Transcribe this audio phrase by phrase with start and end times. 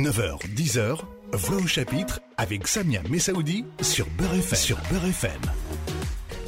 [0.00, 0.96] 9h, 10h,
[1.34, 4.58] Voix au chapitre avec Samia Messaoudi sur Beurre FM.
[4.58, 5.40] Sur Beurre FM.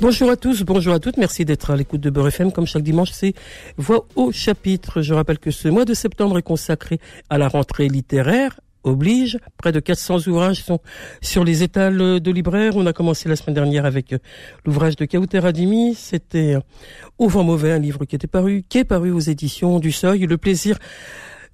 [0.00, 2.50] Bonjour à tous, bonjour à toutes, merci d'être à l'écoute de Beurre FM.
[2.50, 3.34] Comme chaque dimanche, c'est
[3.76, 5.02] Voix au chapitre.
[5.02, 9.38] Je rappelle que ce mois de septembre est consacré à la rentrée littéraire oblige.
[9.58, 10.80] Près de 400 ouvrages sont
[11.20, 12.72] sur les étals de libraires.
[12.76, 14.14] On a commencé la semaine dernière avec
[14.64, 15.94] l'ouvrage de Kauter Adimi.
[15.94, 16.56] C'était
[17.18, 20.20] Au vent mauvais, un livre qui était paru, qui est paru aux éditions du Seuil.
[20.20, 20.78] Le plaisir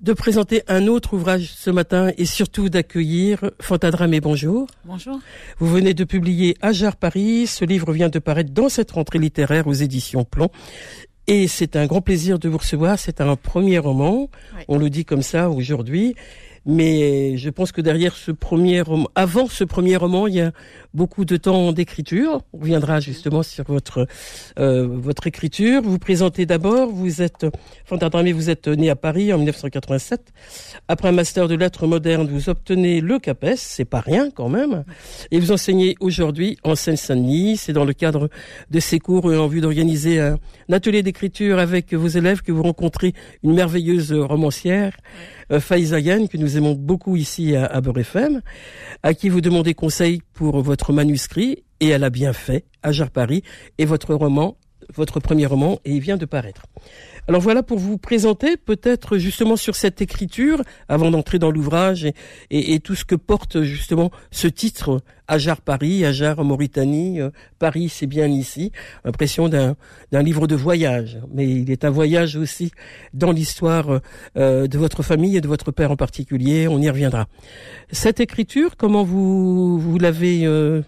[0.01, 4.21] de présenter un autre ouvrage ce matin et surtout d'accueillir Fanta Dramé.
[4.21, 4.67] Bonjour.
[4.85, 5.19] Bonjour.
[5.59, 7.47] Vous venez de publier Ajar Paris.
[7.47, 10.51] Ce livre vient de paraître dans cette rentrée littéraire aux éditions Plomb.
[11.27, 12.99] Et c'est un grand plaisir de vous recevoir.
[12.99, 14.31] C'est un premier roman.
[14.69, 16.15] On le dit comme ça aujourd'hui.
[16.67, 20.53] Mais je pense que derrière ce premier roman, avant ce premier roman, il y a
[20.95, 22.43] beaucoup de temps d'écriture.
[22.53, 24.07] On reviendra justement sur votre
[24.59, 25.83] euh, votre écriture.
[25.83, 26.89] Vous, vous présentez d'abord.
[26.91, 27.47] Vous êtes
[27.85, 30.21] Fantardramé, vous êtes né à Paris en 1987.
[30.89, 33.57] Après un master de lettres modernes, vous obtenez le CAPES.
[33.57, 34.85] C'est pas rien quand même.
[35.31, 37.57] Et vous enseignez aujourd'hui en Seine-Saint-Denis.
[37.57, 38.29] C'est dans le cadre
[38.71, 40.39] de ces cours en vue d'organiser un,
[40.71, 44.97] atelier d'écriture avec vos élèves que vous rencontrez une merveilleuse romancière,
[45.53, 48.41] euh, Faiza Yann, que nous aimons beaucoup ici à, à FM,
[49.03, 53.43] à qui vous demandez conseil pour votre manuscrit, et elle a bien fait, Ajar Paris,
[53.79, 54.57] et votre roman,
[54.95, 56.63] votre premier roman, et il vient de paraître.
[57.29, 62.09] Alors voilà pour vous présenter peut-être justement sur cette écriture, avant d'entrer dans l'ouvrage
[62.51, 68.07] et, tout ce que porte justement ce titre, Ajar Paris, Ajar Mauritanie, euh, Paris c'est
[68.07, 68.73] bien ici,
[69.05, 69.77] impression d'un
[70.23, 72.73] livre de voyage, mais il est un voyage aussi
[73.13, 74.01] dans l'histoire
[74.39, 77.27] euh, de votre famille et de votre père en particulier, on y reviendra.
[77.93, 80.81] Cette écriture, comment vous, vous l'avez euh,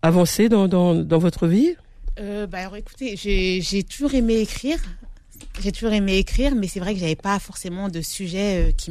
[0.00, 1.76] avancée dans, dans, dans votre vie?
[2.18, 4.78] Euh, bah alors écoutez, j'ai toujours aimé écrire.
[5.62, 8.90] J'ai toujours aimé écrire, mais c'est vrai que j'avais pas forcément de sujet euh, qui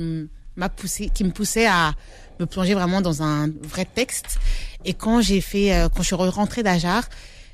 [0.55, 1.93] m'a poussé, qui me poussait à
[2.39, 4.39] me plonger vraiment dans un vrai texte.
[4.85, 7.07] Et quand j'ai fait, euh, quand je suis rentrée d'Ajar,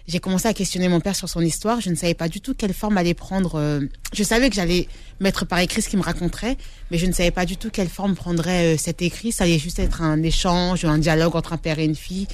[0.07, 1.81] j'ai commencé à questionner mon père sur son histoire.
[1.81, 3.55] Je ne savais pas du tout quelle forme allait prendre.
[3.55, 3.81] Euh,
[4.13, 4.87] je savais que j'allais
[5.19, 6.57] mettre par écrit ce qu'il me raconterait,
[6.91, 9.31] mais je ne savais pas du tout quelle forme prendrait cet écrit.
[9.31, 12.27] Ça allait juste être un échange, un dialogue entre un père et une fille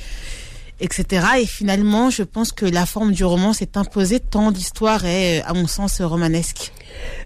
[0.82, 1.26] etc.
[1.42, 5.54] Et finalement, je pense que la forme du roman s'est imposée tant l'histoire est, à
[5.54, 6.72] mon sens, romanesque.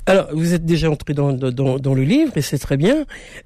[0.05, 3.05] Alors, vous êtes déjà entré dans, le livre, et c'est très bien,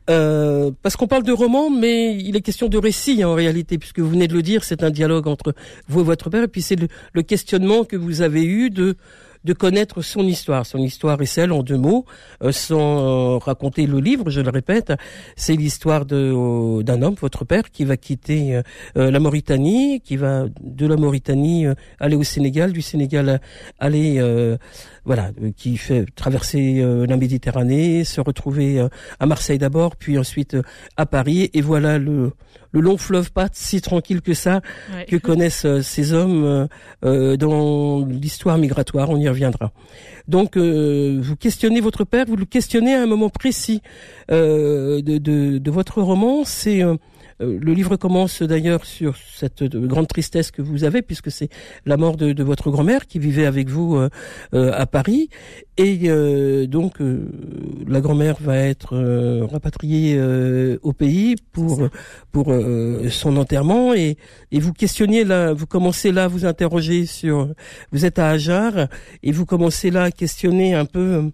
[0.09, 4.00] euh, parce qu'on parle de roman, mais il est question de récit en réalité, puisque
[4.00, 5.53] vous venez de le dire, c'est un dialogue entre
[5.88, 6.78] vous et votre père, et puis c'est
[7.14, 8.97] le questionnement que vous avez eu de
[9.44, 10.66] de connaître son histoire.
[10.66, 12.05] Son histoire est celle, en deux mots,
[12.44, 14.94] euh, sans euh, raconter le livre, je le répète,
[15.35, 18.61] c'est l'histoire de euh, d'un homme, votre père, qui va quitter
[18.97, 21.66] euh, la Mauritanie, qui va de la Mauritanie
[21.99, 23.41] aller au Sénégal, du Sénégal
[23.79, 24.22] aller,
[25.05, 28.85] voilà, qui fait traverser la Méditerranée, se retrouver
[29.19, 30.57] à Marseille d'abord, puis ensuite
[30.97, 32.31] à Paris, et voilà le
[32.71, 34.61] le long fleuve pas si tranquille que ça
[34.93, 35.05] ouais.
[35.05, 36.67] que connaissent euh, ces hommes
[37.03, 39.09] euh, dans l'histoire migratoire.
[39.09, 39.71] On y reviendra.
[40.27, 43.81] Donc, euh, vous questionnez votre père, vous le questionnez à un moment précis
[44.29, 46.43] de, de, de, votre roman.
[46.45, 46.83] C'est
[47.39, 51.50] le livre commence d'ailleurs sur cette grande tristesse que vous avez, puisque c'est
[51.85, 54.09] la mort de, de votre grand-mère qui vivait avec vous euh,
[54.53, 55.29] euh, à Paris.
[55.78, 56.97] Et euh, donc,
[57.88, 58.97] la grand-mère va être
[59.49, 60.19] rapatriée
[60.81, 61.88] au pays pour
[62.31, 62.53] pour
[63.09, 63.94] son enterrement.
[63.94, 64.17] Et,
[64.51, 67.47] et vous questionnez là, vous commencez là à vous interroger sur.
[67.91, 68.88] Vous êtes à Ajar
[69.23, 71.31] et vous commencez là à questionner un peu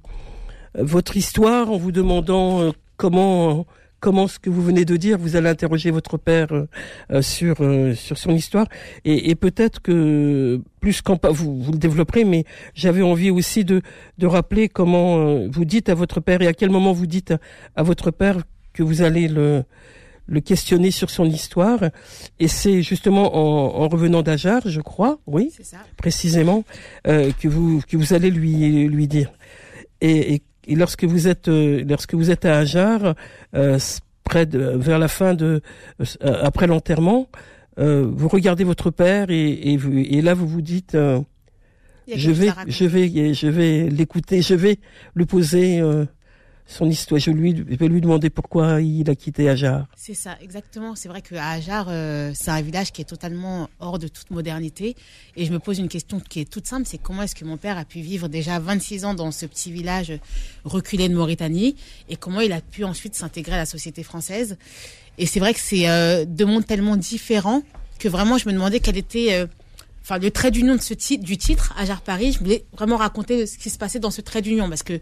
[0.76, 3.66] votre histoire en vous demandant comment
[4.06, 7.96] comment ce que vous venez de dire, vous allez interroger votre père euh, sur euh,
[7.96, 8.68] sur son histoire
[9.04, 12.44] et, et peut-être que plus qu'en vous vous le développerez, mais
[12.76, 13.82] j'avais envie aussi de
[14.20, 17.32] de rappeler comment euh, vous dites à votre père et à quel moment vous dites
[17.32, 17.40] à,
[17.76, 18.38] à votre père
[18.74, 19.64] que vous allez le
[20.28, 21.80] le questionner sur son histoire.
[22.40, 25.52] Et c'est justement en, en revenant d'Ajar, je crois, oui,
[25.98, 26.64] précisément,
[27.08, 29.32] euh, que vous que vous allez lui lui dire.
[30.02, 33.16] Et, et et lorsque vous êtes euh, lorsque vous êtes à Ajar,
[33.56, 33.80] euh,
[34.24, 35.62] près de vers la fin de
[36.00, 36.06] euh,
[36.44, 37.28] après l'enterrement,
[37.78, 42.86] vous regardez votre père et, et, vous, et là vous vous dites je vais je
[42.86, 44.80] vais je vais l'écouter, je vais
[45.14, 45.82] lui poser
[46.68, 47.20] son histoire.
[47.20, 49.86] Je lui vais lui demander pourquoi il a quitté Ajar.
[49.96, 50.96] C'est ça, exactement.
[50.96, 54.96] C'est vrai que Ajar, euh, c'est un village qui est totalement hors de toute modernité.
[55.36, 57.58] Et je me pose une question qui est toute simple, c'est comment est-ce que mon
[57.58, 60.14] père a pu vivre déjà 26 ans dans ce petit village
[60.64, 61.76] reculé de Mauritanie
[62.10, 64.58] et comment il a pu ensuite s'intégrer à la société française.
[65.18, 67.62] Et c'est vrai que c'est euh, deux mondes tellement différents
[68.00, 69.34] que vraiment je me demandais quel était...
[69.34, 69.48] Euh,
[70.04, 73.78] enfin le trait d'union du titre Ajar Paris, je voulais vraiment raconter ce qui se
[73.78, 75.00] passait dans ce trait d'union parce que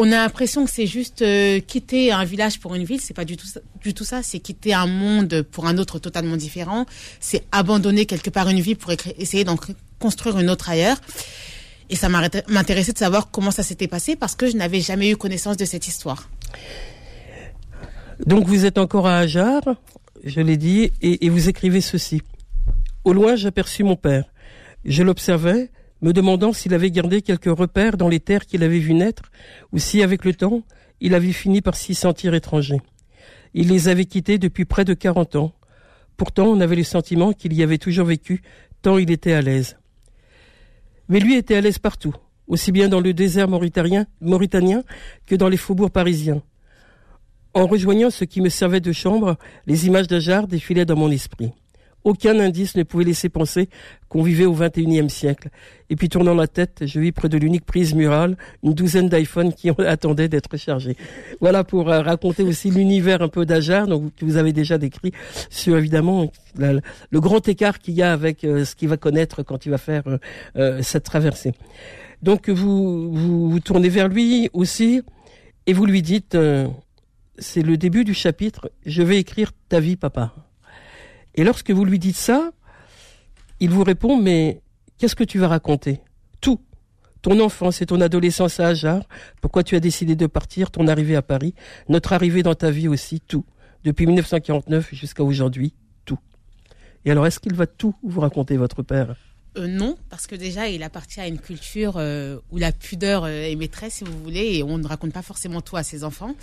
[0.00, 3.00] on a l'impression que c'est juste euh, quitter un village pour une ville.
[3.00, 3.48] C'est pas du tout
[3.82, 4.22] du tout ça.
[4.22, 6.86] C'est quitter un monde pour un autre totalement différent.
[7.18, 9.56] C'est abandonner quelque part une vie pour essayer d'en
[9.98, 10.98] construire une autre ailleurs.
[11.90, 15.16] Et ça m'intéressait de savoir comment ça s'était passé parce que je n'avais jamais eu
[15.16, 16.30] connaissance de cette histoire.
[18.24, 19.62] Donc vous êtes encore à Ajar,
[20.22, 22.22] je l'ai dit, et, et vous écrivez ceci.
[23.02, 24.26] Au loin, j'aperçus mon père.
[24.84, 25.70] Je l'observais,
[26.02, 29.30] me demandant s'il avait gardé quelques repères dans les terres qu'il avait vues naître,
[29.72, 30.62] ou si, avec le temps,
[31.00, 32.80] il avait fini par s'y sentir étranger.
[33.54, 35.52] Il les avait quittés depuis près de quarante ans.
[36.16, 38.42] Pourtant, on avait le sentiment qu'il y avait toujours vécu,
[38.82, 39.76] tant il était à l'aise.
[41.08, 42.14] Mais lui était à l'aise partout,
[42.46, 44.82] aussi bien dans le désert mauritanien, mauritanien
[45.26, 46.42] que dans les faubourgs parisiens.
[47.54, 49.36] En rejoignant ce qui me servait de chambre,
[49.66, 51.52] les images d'Ajar défilaient dans mon esprit.
[52.08, 53.68] Aucun indice ne pouvait laisser penser
[54.08, 55.50] qu'on vivait au XXIe siècle.
[55.90, 59.52] Et puis tournant la tête, je vis près de l'unique prise murale une douzaine d'iPhones
[59.52, 60.96] qui attendaient d'être chargés.
[61.42, 65.12] Voilà pour euh, raconter aussi l'univers un peu d'Ajar, donc que vous avez déjà décrit
[65.50, 69.66] sur évidemment le grand écart qu'il y a avec euh, ce qu'il va connaître quand
[69.66, 70.04] il va faire
[70.56, 71.52] euh, cette traversée.
[72.22, 75.02] Donc vous, vous, vous tournez vers lui aussi
[75.66, 76.38] et vous lui dites,
[77.36, 80.47] c'est le début du chapitre, je vais écrire ta vie, papa.
[81.38, 82.50] Et lorsque vous lui dites ça,
[83.60, 84.60] il vous répond, mais
[84.98, 86.00] qu'est-ce que tu vas raconter?
[86.40, 86.60] Tout.
[87.22, 89.04] Ton enfance et ton adolescence à Ajar,
[89.40, 91.54] pourquoi tu as décidé de partir, ton arrivée à Paris,
[91.88, 93.44] notre arrivée dans ta vie aussi, tout.
[93.84, 95.74] Depuis 1949 jusqu'à aujourd'hui,
[96.04, 96.18] tout.
[97.04, 99.14] Et alors, est-ce qu'il va tout vous raconter, votre père?
[99.56, 103.50] Euh, non, parce que déjà, il appartient à une culture euh, où la pudeur euh,
[103.50, 106.34] est maîtresse, si vous voulez, et on ne raconte pas forcément tout à ses enfants.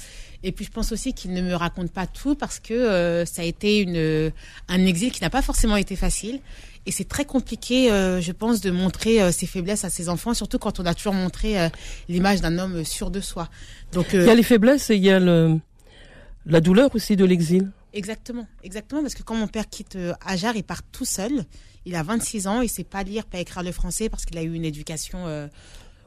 [0.44, 3.46] Et puis, je pense aussi qu'il ne me raconte pas tout parce que ça a
[3.46, 4.32] été une,
[4.68, 6.40] un exil qui n'a pas forcément été facile.
[6.86, 10.80] Et c'est très compliqué, je pense, de montrer ses faiblesses à ses enfants, surtout quand
[10.80, 11.56] on a toujours montré
[12.10, 13.50] l'image d'un homme sûr de soi.
[13.92, 15.58] Donc, il y a les faiblesses et il y a le,
[16.46, 17.72] la douleur aussi de l'exil.
[17.94, 21.46] Exactement, exactement, parce que quand mon père quitte Ajar, il part tout seul.
[21.86, 24.44] Il a 26 ans, il sait pas lire, pas écrire le français parce qu'il a
[24.44, 25.28] eu une éducation.
[25.28, 25.48] Euh,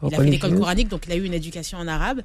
[0.02, 2.22] il a fait l'école coranique, donc il a eu une éducation en arabe.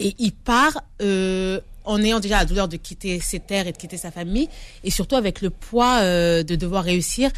[0.00, 3.76] Et il part euh, en ayant déjà la douleur de quitter ses terres et de
[3.76, 4.48] quitter sa famille,
[4.82, 7.30] et surtout avec le poids euh, de devoir réussir.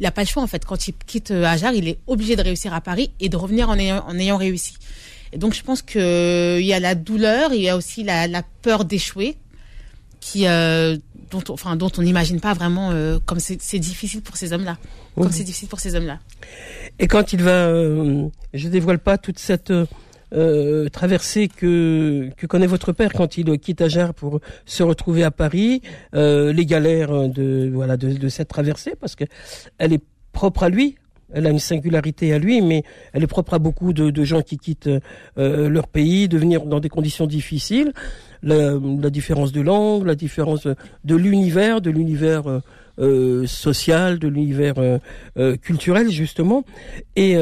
[0.00, 0.64] Il n'a pas le choix en fait.
[0.64, 3.78] Quand il quitte Ajar, il est obligé de réussir à Paris et de revenir en
[3.78, 4.74] ayant, en ayant réussi.
[5.32, 6.00] Et donc je pense qu'il
[6.64, 9.36] y a la douleur, il y a aussi la, la peur d'échouer,
[10.20, 10.46] qui
[11.30, 14.78] dont, on, enfin, dont on n'imagine pas vraiment euh, comme c'est difficile pour ces hommes-là.
[15.16, 16.18] Comme c'est difficile pour ces hommes-là.
[16.98, 19.72] Et quand il va, euh, je dévoile pas toute cette
[20.32, 25.30] euh, traversée que que connaît votre père quand il quitte Ager pour se retrouver à
[25.30, 25.82] Paris,
[26.12, 29.24] les galères de voilà de, de cette traversée parce que
[29.78, 30.96] elle est propre à lui,
[31.34, 34.40] elle a une singularité à lui, mais elle est propre à beaucoup de, de gens
[34.40, 34.88] qui quittent
[35.38, 37.92] euh, leur pays, de venir dans des conditions difficiles.
[38.44, 40.68] La, la différence de langue, la différence
[41.04, 42.60] de l'univers, de l'univers euh,
[43.00, 44.98] euh social, de l'univers euh,
[45.38, 46.64] euh, culturel justement.
[47.16, 47.36] Et,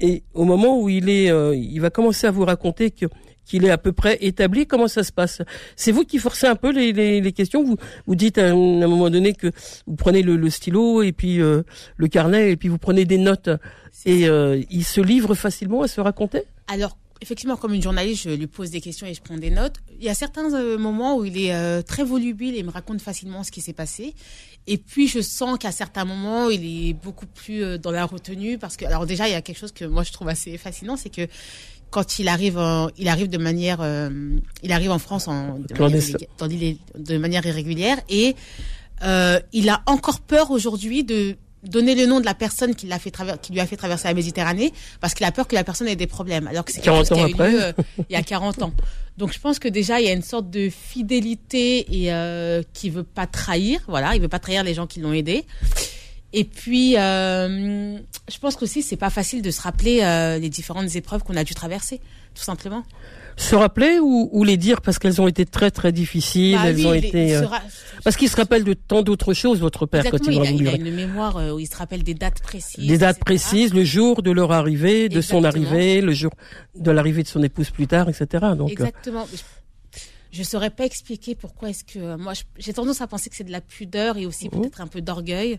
[0.00, 3.06] et au moment où il est, il va commencer à vous raconter que
[3.46, 5.40] qu'il est à peu près établi Comment ça se passe?
[5.76, 7.64] C'est vous qui forcez un peu les, les, les questions?
[7.64, 9.50] Vous vous dites à un, moment donné que
[9.86, 11.62] vous prenez le, le stylo et puis euh,
[11.96, 13.48] le carnet et puis vous prenez des notes
[14.04, 16.42] et euh, il se livre facilement à se raconter?
[16.66, 19.76] Alors effectivement, comme une journaliste, je lui pose des questions et je prends des notes.
[19.98, 23.00] Il y a certains euh, moments où il est euh, très volubile et me raconte
[23.00, 24.14] facilement ce qui s'est passé.
[24.66, 28.58] Et puis, je sens qu'à certains moments, il est beaucoup plus euh, dans la retenue
[28.58, 30.96] parce que, alors déjà, il y a quelque chose que moi je trouve assez fascinant,
[30.96, 31.26] c'est que
[31.90, 32.60] quand il arrive,
[32.98, 33.78] il arrive de manière,
[34.64, 38.34] il arrive en France en, de, manière, de manière irrégulière et
[39.52, 41.36] il a encore peur aujourd'hui de
[41.68, 44.14] donner le nom de la personne qui l'a fait qui lui a fait traverser la
[44.14, 46.96] Méditerranée parce qu'il a peur que la personne ait des problèmes alors que c'est quelque
[46.96, 47.72] chose qui a eu lieu euh,
[48.08, 48.72] il y a 40 ans.
[49.16, 52.90] Donc je pense que déjà il y a une sorte de fidélité et euh, qui
[52.90, 55.44] veut pas trahir, voilà, il veut pas trahir les gens qui l'ont aidé.
[56.32, 57.96] Et puis, euh,
[58.30, 61.44] je pense qu'aussi, c'est pas facile de se rappeler euh, les différentes épreuves qu'on a
[61.44, 62.00] dû traverser,
[62.34, 62.84] tout simplement.
[63.36, 66.86] Se rappeler ou, ou les dire parce qu'elles ont été très très difficiles, bah elles
[66.86, 67.36] ont été.
[67.36, 67.46] Euh,
[68.02, 70.68] parce qu'il se rappelle de tant d'autres choses, votre père, quand il, il, a, il
[70.68, 72.86] a une mémoire où il se rappelle des dates précises.
[72.86, 76.32] Des dates précises, le jour de leur arrivée, de son arrivée, le jour
[76.74, 78.46] de l'arrivée de son épouse plus tard, etc.
[78.56, 79.26] Donc, Exactement
[80.32, 83.52] je saurais pas expliquer pourquoi est-ce que moi j'ai tendance à penser que c'est de
[83.52, 84.50] la pudeur et aussi mmh.
[84.50, 85.58] peut-être un peu d'orgueil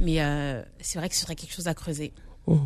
[0.00, 2.12] mais euh, c'est vrai que ce serait quelque chose à creuser.
[2.46, 2.56] Mmh.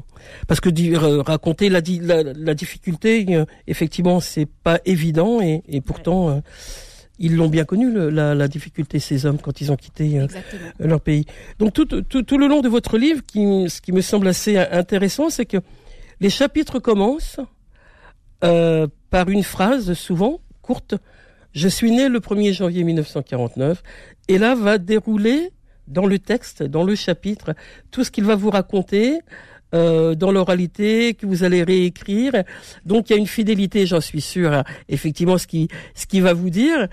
[0.47, 6.43] Parce que euh, raconter la, la, difficulté, euh, effectivement, c'est pas évident et, et pourtant
[7.21, 10.25] ils l'ont bien connu la, la, difficulté ces hommes quand ils ont quitté
[10.79, 11.27] leur pays.
[11.59, 14.57] Donc tout, tout, tout, le long de votre livre, qui, ce qui me semble assez
[14.57, 15.57] intéressant, c'est que
[16.21, 17.41] les chapitres commencent
[18.41, 20.95] par une phrase souvent courte.
[21.53, 23.83] Je suis né le 1er janvier 1949
[24.29, 25.51] et là va dérouler
[25.89, 27.55] dans le texte, dans le chapitre,
[27.91, 29.19] tout ce qu'il va vous raconter
[29.75, 32.33] euh, dans l'oralité que vous allez réécrire.
[32.85, 36.21] Donc il y a une fidélité, j'en suis sûr, à, effectivement ce qui ce qui
[36.21, 36.89] va vous dire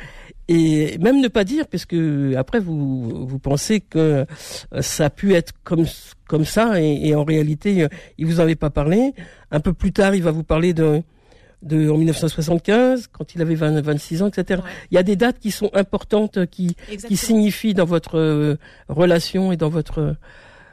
[0.48, 1.96] et même ne pas dire puisque
[2.38, 4.26] après vous vous pensez que
[4.74, 5.86] euh, ça a pu être comme
[6.28, 9.14] comme ça et, et en réalité euh, il vous avait pas parlé.
[9.52, 11.02] Un peu plus tard, il va vous parler de
[11.66, 14.62] de, en 1975, quand il avait 20, 26 ans, etc.
[14.64, 14.70] Ouais.
[14.92, 16.76] Il y a des dates qui sont importantes, qui,
[17.08, 20.16] qui signifient dans votre euh, relation et dans votre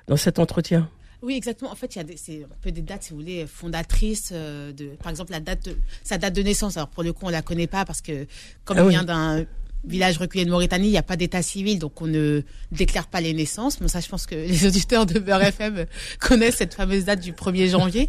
[0.09, 0.89] dans cet entretien.
[1.23, 1.71] Oui, exactement.
[1.71, 4.31] En fait, il y a des, c'est un peu des dates, si vous voulez, fondatrices
[4.33, 6.77] euh, de, par exemple, la date de, sa date de naissance.
[6.77, 8.27] Alors, pour le coup, on la connaît pas parce que,
[8.65, 8.91] comme Ah il oui.
[8.93, 9.45] vient d'un
[9.85, 13.21] village reculé de Mauritanie, il n'y a pas d'état civil, donc on ne déclare pas
[13.21, 13.81] les naissances.
[13.81, 15.87] Mais ça, je pense que les auditeurs de Beurre FM
[16.21, 18.09] connaissent cette fameuse date du 1er janvier.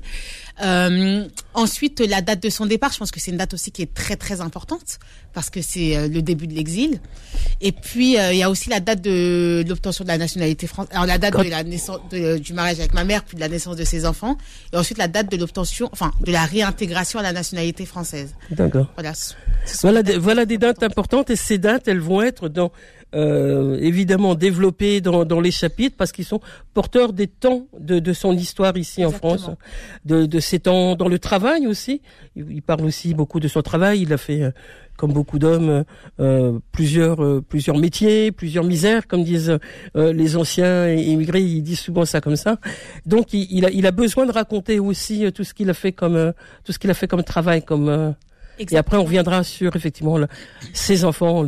[0.61, 3.81] Euh, ensuite, la date de son départ, je pense que c'est une date aussi qui
[3.81, 4.99] est très, très importante
[5.33, 6.99] parce que c'est euh, le début de l'exil.
[7.59, 10.91] Et puis, euh, il y a aussi la date de l'obtention de la nationalité française.
[10.93, 13.49] Alors, la date de la naissance, de- du mariage avec ma mère, puis de la
[13.49, 14.37] naissance de ses enfants.
[14.73, 18.35] Et ensuite, la date de l'obtention, enfin, de la réintégration à la nationalité française.
[18.51, 18.91] D'accord.
[18.95, 19.13] Voilà.
[19.81, 21.31] Voilà, des, voilà des dates importantes.
[21.31, 22.71] et ces dates, elles vont être dans
[23.15, 26.41] euh, évidemment développées dans, dans les chapitres parce qu'ils sont
[26.73, 29.11] porteurs des temps de, de son histoire ici en.
[29.21, 29.45] France,
[30.11, 32.01] de, de ses temps dans le travail aussi.
[32.35, 34.01] Il, il parle aussi beaucoup de son travail.
[34.01, 34.51] Il a fait, euh,
[34.97, 35.83] comme beaucoup d'hommes,
[36.19, 39.57] euh, plusieurs euh, plusieurs métiers, plusieurs misères, comme disent
[39.95, 41.41] euh, les anciens immigrés.
[41.41, 42.53] Ils disent souvent ça comme ça.
[43.05, 45.93] Donc il, il a il a besoin de raconter aussi tout ce qu'il a fait
[45.93, 46.31] comme euh,
[46.63, 48.15] tout ce qu'il a fait comme travail, comme
[48.59, 50.27] et après, on reviendra sur effectivement le-
[50.73, 51.47] ses enfants,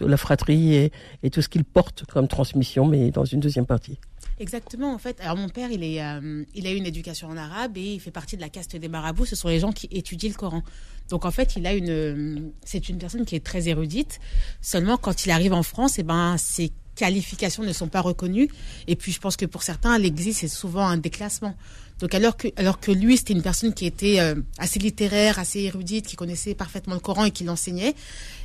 [0.00, 0.74] la fratrie
[1.22, 3.98] et, tout ce qu'il porte comme transmission, mais dans une deuxième partie.
[4.40, 5.20] Exactement, en fait.
[5.20, 8.36] Alors, mon père, euh, il a eu une éducation en arabe et il fait partie
[8.36, 9.26] de la caste des marabouts.
[9.26, 10.62] Ce sont les gens qui étudient le Coran.
[11.08, 14.20] Donc, en fait, il a une, c'est une personne qui est très érudite.
[14.60, 18.48] Seulement, quand il arrive en France, eh ben, ses qualifications ne sont pas reconnues.
[18.86, 21.54] Et puis, je pense que pour certains, l'exil, c'est souvent un déclassement.
[22.00, 25.60] Donc, alors que, alors que lui, c'était une personne qui était euh, assez littéraire, assez
[25.60, 27.94] érudite, qui connaissait parfaitement le Coran et qui l'enseignait,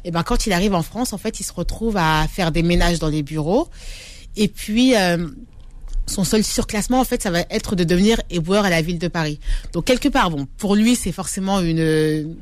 [0.04, 2.64] et ben, quand il arrive en France, en fait, il se retrouve à faire des
[2.64, 3.70] ménages dans les bureaux.
[4.36, 5.28] Et puis, euh,
[6.08, 9.08] son seul surclassement, en fait, ça va être de devenir éboueur à la ville de
[9.08, 9.40] Paris.
[9.72, 12.36] Donc, quelque part, bon, pour lui, c'est forcément une,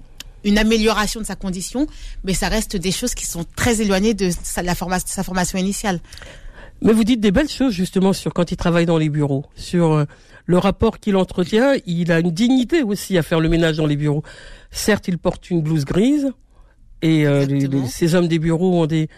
[0.44, 1.88] une amélioration de sa condition,
[2.24, 5.60] mais ça reste des choses qui sont très éloignées de sa, la forma- sa formation
[5.60, 6.00] initiale.
[6.82, 9.92] Mais vous dites des belles choses justement sur quand il travaille dans les bureaux, sur
[9.94, 10.06] euh,
[10.46, 11.74] le rapport qu'il entretient.
[11.86, 14.24] Il a une dignité aussi à faire le ménage dans les bureaux.
[14.72, 16.32] Certes, il porte une blouse grise
[17.04, 17.84] et euh, les- Exactement.
[17.84, 19.10] les- ces hommes des bureaux ont des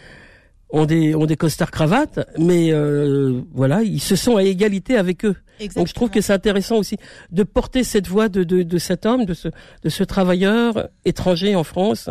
[0.73, 5.23] ont des ont des costards cravates, mais euh, voilà, ils se sont à égalité avec
[5.23, 5.35] eux.
[5.75, 6.97] Donc je trouve que c'est intéressant aussi
[7.31, 9.49] de porter cette voix de, de, de cet homme, de ce,
[9.83, 12.09] de ce travailleur étranger en France,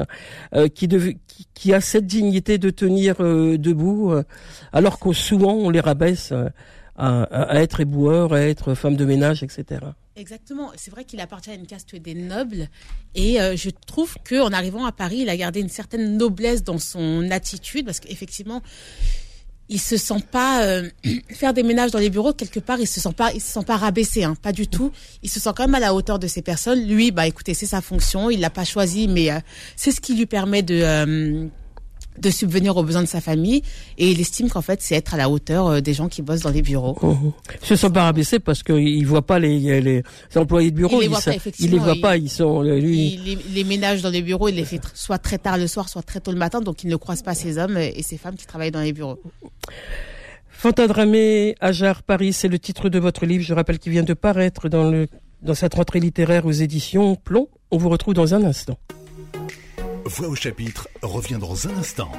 [0.54, 4.22] euh, qui, qui, qui a cette dignité de tenir euh, debout, euh,
[4.72, 6.48] alors que souvent on les rabaisse euh,
[6.96, 9.80] à, à- à être éboueur, à être femme de ménage, etc.
[10.14, 10.72] Exactement.
[10.76, 12.68] C'est vrai qu'il appartient à une caste des nobles.
[13.14, 16.62] Et euh, je trouve que en arrivant à Paris, il a gardé une certaine noblesse
[16.62, 18.62] dans son attitude, parce qu'effectivement,
[19.72, 20.88] il se sent pas euh,
[21.30, 22.78] faire des ménages dans les bureaux quelque part.
[22.78, 24.92] Il se sent pas, il se sent pas rabaissé, hein, pas du tout.
[25.22, 26.86] Il se sent quand même à la hauteur de ces personnes.
[26.86, 28.30] Lui, bah écoutez, c'est sa fonction.
[28.30, 29.38] Il l'a pas choisi, mais euh,
[29.76, 31.48] c'est ce qui lui permet de euh,
[32.18, 33.62] de subvenir aux besoins de sa famille.
[33.98, 36.42] Et il estime qu'en fait, c'est être à la hauteur euh, des gens qui bossent
[36.42, 36.96] dans les bureaux.
[37.02, 37.32] Mhm.
[37.62, 40.02] Ils se sont pas rabaissés parce qu'ils voient pas les, les, les
[40.36, 40.96] employés de bureau.
[40.96, 42.16] Il les ils voit sa- pas, ils effectivement, les voient pas.
[42.16, 43.14] Ils sont euh, lui.
[43.14, 45.88] Il- les, les ménages dans les bureaux, il les fait soit très tard le soir,
[45.88, 48.36] soit très tôt le matin, donc il ne croise pas ces hommes et ces femmes
[48.36, 49.18] qui travaillent dans les bureaux.
[50.50, 53.42] Fantadramé, Ajar, Paris, c'est le titre de votre livre.
[53.44, 55.08] Je rappelle qu'il vient de paraître dans le
[55.42, 57.48] dans cette rentrée littéraire aux éditions Plomb.
[57.72, 58.78] On vous retrouve dans un instant.
[60.14, 62.12] Voix au chapitre revient dans un instant.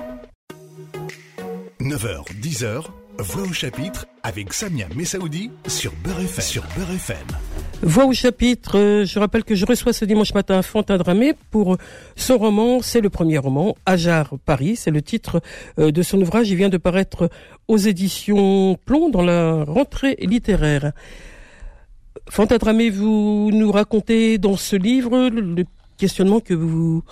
[1.79, 2.85] 9h, 10h,
[3.19, 7.27] Voix au chapitre avec Samia Messaoudi sur Beurre FM.
[7.83, 11.77] Voix au chapitre, euh, je rappelle que je reçois ce dimanche matin Fantin Dramé pour
[12.15, 15.39] son roman, c'est le premier roman, Ajar Paris, c'est le titre
[15.77, 17.29] euh, de son ouvrage, il vient de paraître
[17.67, 20.93] aux éditions Plomb dans la rentrée littéraire.
[22.27, 25.65] Fantin Dramé, vous nous racontez dans ce livre le
[25.99, 27.03] questionnement que vous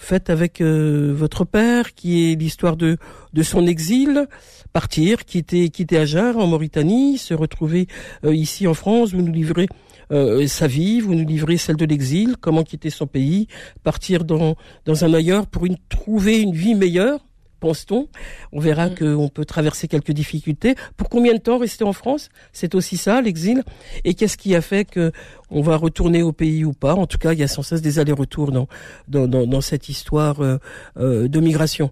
[0.00, 2.96] faites avec euh, votre père, qui est l'histoire de,
[3.32, 4.26] de son exil,
[4.72, 7.86] partir, quitter, quitter Ajar en Mauritanie, se retrouver
[8.24, 9.68] euh, ici en France, vous nous livrez
[10.10, 13.46] euh, sa vie, vous nous livrez celle de l'exil, comment quitter son pays,
[13.84, 17.20] partir dans, dans un ailleurs pour trouver une vie meilleure
[17.60, 18.08] pense-t-on.
[18.52, 18.94] On verra Mm.
[18.96, 20.74] qu'on peut traverser quelques difficultés.
[20.96, 22.30] Pour combien de temps rester en France?
[22.52, 23.62] C'est aussi ça, l'exil.
[24.04, 25.12] Et qu'est-ce qui a fait que
[25.50, 26.94] on va retourner au pays ou pas?
[26.94, 28.66] En tout cas, il y a sans cesse des allers-retours dans,
[29.08, 30.58] dans, dans, dans cette histoire euh,
[30.98, 31.90] euh, de migration.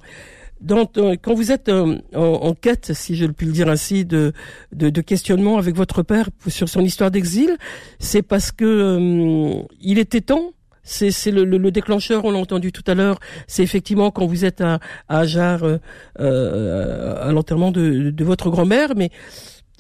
[0.61, 0.87] Dans,
[1.23, 4.33] quand vous êtes euh, en, en quête, si je puis le dire ainsi, de,
[4.73, 7.57] de, de questionnement avec votre père sur son histoire d'exil,
[8.01, 10.51] c'est parce que euh, il était temps.
[10.91, 13.19] C'est c'est le, le, le déclencheur, on l'a entendu tout à l'heure.
[13.47, 15.77] C'est effectivement quand vous êtes à, à Ajar, euh,
[16.19, 19.11] euh, à l'enterrement de, de votre grand-mère, mais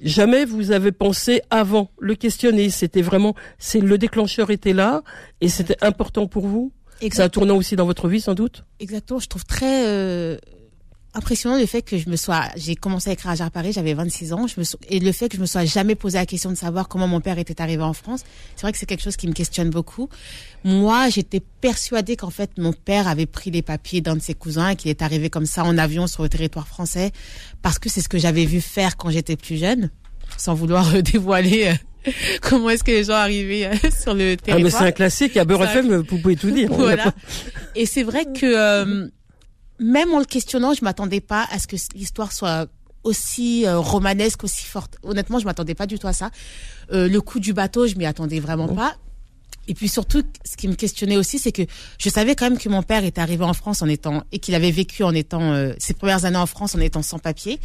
[0.03, 2.69] jamais vous avez pensé avant le questionner.
[2.69, 5.03] C'était vraiment, c'est le déclencheur était là
[5.41, 6.73] et c'était important pour vous.
[7.13, 8.65] Ça a tourné aussi dans votre vie, sans doute.
[8.81, 10.37] Exactement, je trouve très euh,
[11.19, 13.93] impressionnant le fait que je me sois, j'ai commencé à écrire à Jarre Paris, j'avais
[13.93, 16.51] 26 ans, je me et le fait que je me sois jamais posé la question
[16.51, 18.23] de savoir comment mon père était arrivé en France,
[18.57, 20.09] c'est vrai que c'est quelque chose qui me questionne beaucoup.
[20.65, 24.71] Moi, j'étais persuadée qu'en fait mon père avait pris les papiers d'un de ses cousins
[24.71, 27.11] et qu'il est arrivé comme ça en avion sur le territoire français,
[27.63, 29.91] parce que c'est ce que j'avais vu faire quand j'étais plus jeune,
[30.37, 31.69] sans vouloir dévoiler.
[32.07, 34.93] euh, Comment est-ce que les gens arrivaient euh, sur le Ah, mais territoire c'est un
[34.93, 35.37] classique.
[35.37, 36.69] À Beurre FM, vous pouvez tout dire.
[36.73, 37.13] voilà.
[37.75, 39.09] Et c'est vrai que euh,
[39.79, 42.69] même en le questionnant, je m'attendais pas à ce que l'histoire soit
[43.05, 44.97] aussi euh, romanesque, aussi forte.
[45.03, 46.31] Honnêtement, je m'attendais pas du tout à ça.
[46.93, 48.97] Euh, le coup du bateau, je m'y attendais vraiment pas.
[49.69, 51.63] Et puis surtout, ce qui me questionnait aussi, c'est que
[51.99, 54.55] je savais quand même que mon père était arrivé en France en étant et qu'il
[54.55, 57.61] avait vécu en étant euh, ses premières années en France en étant sans papier.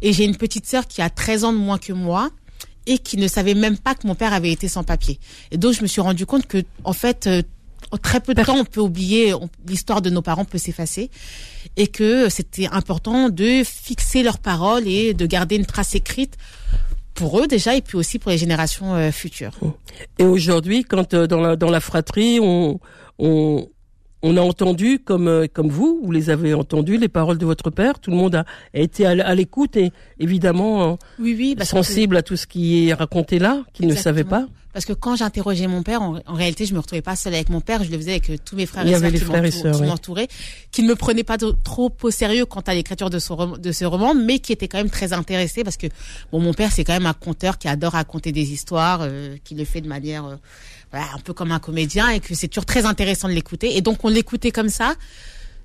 [0.00, 2.30] Et j'ai une petite sœur qui a 13 ans de moins que moi
[2.86, 5.20] et qui ne savait même pas que mon père avait été sans papier.
[5.50, 7.42] Et donc je me suis rendu compte que en fait euh,
[7.92, 9.34] en très peu de temps on peut oublier
[9.66, 11.10] l'histoire de nos parents peut s'effacer
[11.76, 16.36] et que c'était important de fixer leurs paroles et de garder une trace écrite
[17.14, 19.52] pour eux déjà et puis aussi pour les générations euh, futures.
[20.18, 22.80] Et aujourd'hui, quand euh, dans la dans la fratrie, on
[23.18, 23.68] on
[24.22, 27.70] on a entendu comme euh, comme vous, vous les avez entendues les paroles de votre
[27.70, 27.98] père.
[27.98, 32.16] Tout le monde a, a été à, l'écoute et évidemment Oui oui, parce que- sensible
[32.16, 34.46] à tout ce qui est raconté là, qu'il ne savait pas.
[34.72, 37.50] Parce que quand j'interrogeais mon père, en, en réalité, je me retrouvais pas seule avec
[37.50, 38.90] mon père, je le faisais avec euh, tous mes frères et
[39.50, 39.86] sœurs qui oui.
[39.86, 40.28] m'entouraient,
[40.70, 43.70] qui ne me prenaient pas de- trop au sérieux quant à l'écriture de, son de
[43.70, 45.88] ce roman, mais qui étaient quand même très intéressés parce que
[46.32, 49.54] bon, mon père c'est quand même un conteur qui adore raconter des histoires, euh, qui
[49.54, 50.36] le fait de manière euh,
[50.92, 53.76] voilà, un peu comme un comédien et que c'est toujours très intéressant de l'écouter.
[53.76, 54.94] Et donc on l'écoutait comme ça,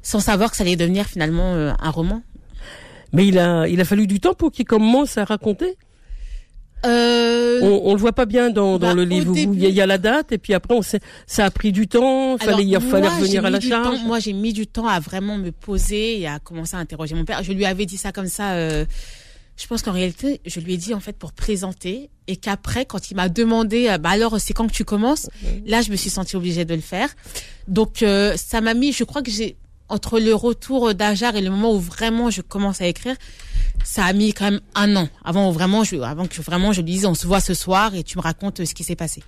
[0.02, 2.24] sans savoir que ça allait devenir finalement euh, un roman.
[3.14, 5.76] Mais il a il a fallu du temps pour qu'il commence à raconter.
[6.86, 9.34] Euh, On, on le voit pas bien dans, dans Bah, le livre.
[9.36, 11.44] Il y, a- début- il y a la date et puis après on sait ça
[11.46, 12.38] a pris du temps.
[12.38, 13.84] Fallait il Alors, fallait moi, revenir à la charge.
[13.98, 17.16] temps- moi, j'ai mis du temps à vraiment me poser et à commencer à interroger
[17.16, 17.42] mon père.
[17.44, 18.52] Je lui avais dit ça comme ça.
[18.54, 18.86] euh,
[19.58, 23.10] je pense qu'en réalité, je lui ai dit en fait pour présenter et qu'après, quand
[23.10, 25.28] il m'a demandé, euh, bah alors c'est quand que tu commences?
[25.66, 27.10] Là, je me suis sentie obligée de le faire.
[27.68, 28.92] Donc, euh, ça m'a mis.
[28.94, 29.56] Je crois que j'ai
[29.90, 33.16] entre le retour d'Ajar et le moment où vraiment je commence à écrire,
[33.86, 36.92] ça a mis quand même un an avant vraiment je, avant que vraiment je lui
[36.92, 39.24] dise on se voit ce soir et tu me racontes euh, ce qui s'est passé.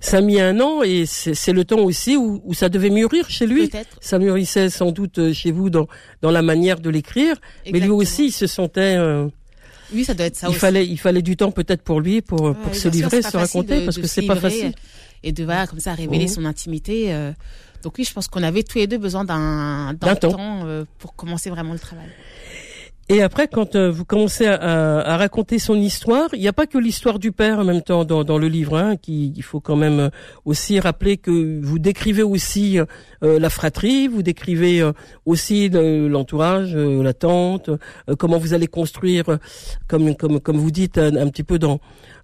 [0.00, 3.28] Ça a mis un an et c'est le temps aussi où, où ça devait mûrir
[3.28, 3.68] chez lui.
[4.00, 5.88] Ça mûrissait sans doute euh, chez vous dans
[6.22, 7.34] dans la manière de l'écrire,
[7.72, 8.94] mais lui aussi il se sentait.
[8.96, 9.26] euh,
[9.94, 10.58] Oui, ça doit être ça il aussi.
[10.58, 13.36] fallait il fallait du temps peut-être pour lui pour Ouais, pour se sûr, livrer, se
[13.36, 14.72] raconter de- parce de que c'est pas facile.
[15.22, 16.28] Et de voilà comme ça révéler Mhm.
[16.28, 17.14] son intimité.
[17.14, 17.32] euh.
[17.82, 20.32] donc oui, je pense qu'on avait tous les deux besoin d'un D'un d'un temps.
[20.32, 22.08] temps, euh, pour commencer vraiment le travail.
[23.10, 26.54] Et après, quand euh, vous commencez à, à- à raconter son histoire, il n'y a
[26.54, 28.78] pas que l'histoire du père en même temps dans, dans le livre.
[28.78, 30.08] Hein, qui, il faut quand même euh,
[30.46, 34.92] aussi rappeler que vous décrivez aussi euh, la fratrie, vous décrivez euh,
[35.26, 37.68] aussi le- l'entourage, la tante,
[38.18, 39.24] comment vous allez construire,
[39.86, 41.80] comme comme comme vous dites un, petit peu dans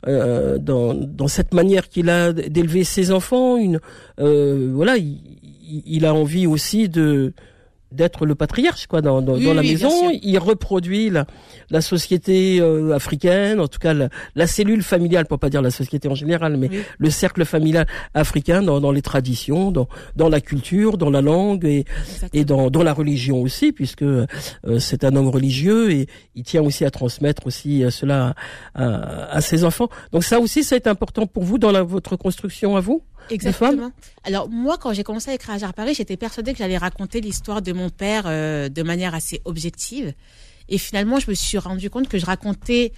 [0.07, 3.57] dans dans cette manière qu'il a d'élever ses enfants.
[3.59, 3.81] Une
[4.19, 5.19] voilà, il,
[5.63, 7.33] il- il a envie aussi de
[7.93, 10.11] d'être le patriarche quoi dans, dans, Oui, dans la oui, maison.
[10.23, 11.27] il reproduit la,
[11.71, 15.71] la société euh, africaine en tout cas la, la cellule familiale pour pas dire la
[15.71, 16.81] société en général mais Oui.
[16.99, 21.65] le cercle familial africain dans, dans les traditions dans dans la culture dans la langue
[21.65, 21.85] et,
[22.33, 24.27] et dans, dans la religion aussi puisque euh,
[24.79, 28.35] c'est un homme religieux et il tient aussi à transmettre aussi euh, cela
[28.75, 29.89] à, à, à ses enfants.
[30.13, 33.03] Donc ça aussi c'est important pour vous dans la, votre construction à vous?
[33.29, 33.93] Exactement.
[34.25, 37.21] Alors moi, quand j'ai commencé à écrire à Jarre Paris, j'étais persuadée que j'allais raconter
[37.21, 40.15] l'histoire de mon père euh, de manière assez objective.
[40.69, 42.93] Et finalement, je me suis rendu compte que je racontais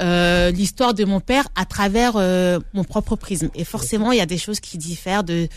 [0.00, 3.50] euh, l'histoire de mon père à travers euh, mon propre prisme.
[3.54, 5.48] Et forcément, il y a des choses qui diffèrent de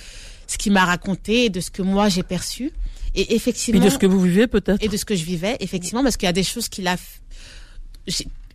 [0.48, 2.72] ce qu'il m'a raconté et de ce que moi j'ai perçu.
[3.16, 6.04] Et effectivement, de ce que vous vivez peut-être et de ce que je vivais, effectivement,
[6.04, 6.96] parce qu'il y a des choses qu'il a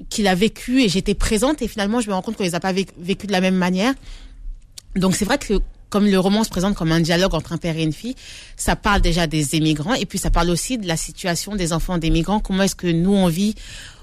[0.08, 2.60] qu'il a vécu et j'étais présente et finalement je me rends compte qu'on les a
[2.60, 3.94] pas véc- vécues de la même manière.
[4.96, 7.76] Donc c'est vrai que comme le roman se présente comme un dialogue entre un père
[7.76, 8.16] et une fille,
[8.56, 11.98] ça parle déjà des émigrants et puis ça parle aussi de la situation des enfants
[11.98, 12.40] d'émigrants.
[12.40, 13.54] Comment est-ce que nous on vit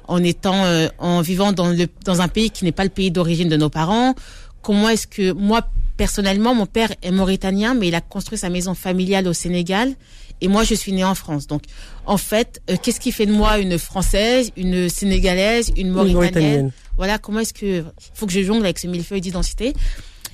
[0.08, 3.12] en étant, euh, en vivant dans le dans un pays qui n'est pas le pays
[3.12, 4.16] d'origine de nos parents?
[4.62, 8.74] Comment est-ce que moi personnellement, mon père est mauritanien, mais il a construit sa maison
[8.74, 9.94] familiale au Sénégal
[10.42, 11.46] et moi je suis née en France.
[11.46, 11.62] Donc
[12.06, 17.20] en fait, euh, qu'est-ce qui fait de moi une française, une sénégalaise, une mauritanienne, Voilà,
[17.20, 17.84] comment est-ce que
[18.16, 19.74] faut que je jongle avec ce millefeuille d'identité?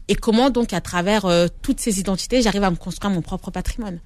[0.08, 3.52] Et comment donc à travers euh, toutes ces identités, j'arrive à me construire mon propre
[3.52, 4.00] patrimoine?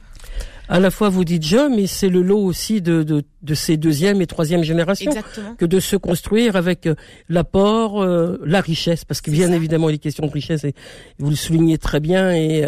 [0.70, 3.76] À la fois vous dites je, mais c'est le lot aussi de, de, de, ces
[3.76, 5.56] deuxième et troisième générations Exactement.
[5.56, 6.96] que de se construire avec euh,
[7.28, 10.74] l'apport, la richesse, parce que bien évidemment il est question de richesse et
[11.20, 12.64] vous le soulignez très bien et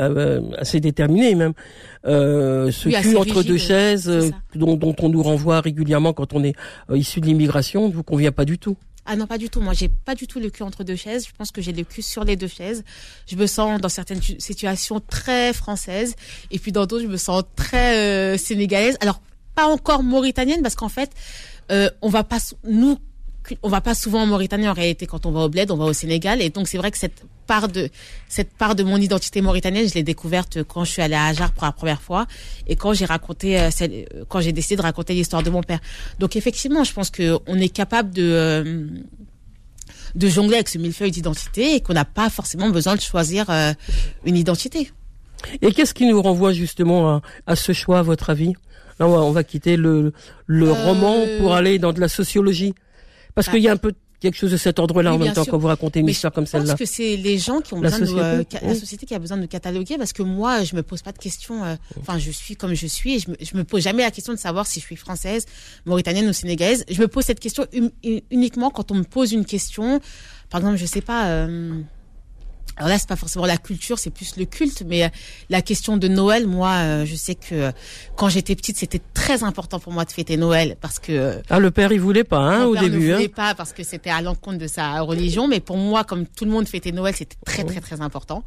[0.57, 1.53] assez déterminé même.
[2.05, 6.43] Euh, ce cul entre deux chaises euh, dont, dont, on nous renvoie régulièrement quand on
[6.43, 6.53] est
[6.89, 9.59] euh, issu de l'immigration ne vous convient pas du tout ah non, pas du tout.
[9.59, 11.27] Moi, j'ai pas du tout le cul entre deux chaises.
[11.27, 12.83] Je pense que j'ai le cul sur les deux chaises.
[13.27, 16.15] Je me sens dans certaines situations très françaises,
[16.51, 18.97] et puis dans d'autres, je me sens très euh, sénégalaise.
[19.01, 19.21] Alors,
[19.55, 21.11] pas encore mauritanienne, parce qu'en fait,
[21.71, 22.97] euh, on va pas nous
[23.61, 25.85] on va pas souvent en Mauritanie en réalité quand on va au bled, on va
[25.85, 27.89] au Sénégal et donc c'est vrai que cette part de
[28.27, 31.51] cette part de mon identité mauritanienne, je l'ai découverte quand je suis allée à Ajar
[31.51, 32.25] pour la première fois
[32.67, 33.69] et quand j'ai raconté euh,
[34.29, 35.79] quand j'ai décidé de raconter l'histoire de mon père.
[36.19, 38.87] Donc effectivement, je pense que on est capable de euh,
[40.15, 43.73] de jongler avec ce millefeuille d'identité et qu'on n'a pas forcément besoin de choisir euh,
[44.25, 44.91] une identité.
[45.61, 48.53] Et qu'est-ce qui nous renvoie justement à, ce choix, à votre avis?
[48.99, 50.13] Là, on va, quitter le,
[50.45, 52.73] le roman pour aller dans de la sociologie.
[53.35, 53.93] Parce qu'il y a un peu
[54.23, 56.65] quelque chose de cet ordre-là en même temps quand vous racontez une histoire comme celle-là.
[56.65, 59.19] Je pense que c'est les gens qui ont besoin de euh, la société qui a
[59.19, 61.63] besoin de cataloguer parce que moi je me pose pas de questions.
[61.63, 64.11] Euh, enfin, je suis comme je suis et je me, je me pose jamais la
[64.11, 65.45] question de savoir si je suis française,
[65.85, 66.85] mauritanienne ou sénégalaise.
[66.89, 67.65] Je me pose cette question
[68.31, 69.99] uniquement quand on me pose une question.
[70.49, 71.27] Par exemple, je sais pas.
[71.27, 71.81] Euh,
[72.77, 75.09] alors là, c'est pas forcément la culture, c'est plus le culte, mais euh,
[75.49, 77.71] la question de Noël, moi, euh, je sais que
[78.15, 81.71] quand j'étais petite, c'était très important pour moi de fêter Noël parce que ah le
[81.71, 82.97] père il voulait pas hein, au début.
[82.97, 83.33] Il ne voulait hein.
[83.35, 86.51] pas parce que c'était à l'encontre de sa religion, mais pour moi, comme tout le
[86.51, 88.43] monde fêtait Noël, c'était très très très important.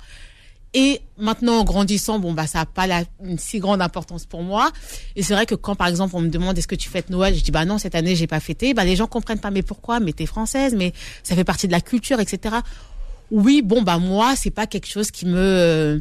[0.75, 4.43] Et maintenant, en grandissant, bon bah ça a pas la, une si grande importance pour
[4.43, 4.71] moi.
[5.15, 7.35] Et c'est vrai que quand par exemple on me demande est-ce que tu fêtes Noël,
[7.35, 8.75] je dis bah non cette année j'ai pas fêté.
[8.75, 10.01] Bah les gens comprennent pas mais pourquoi?
[10.01, 12.57] Mais t'es française, mais ça fait partie de la culture, etc
[13.31, 16.01] oui, bon bah moi, c'est pas quelque chose qui me euh,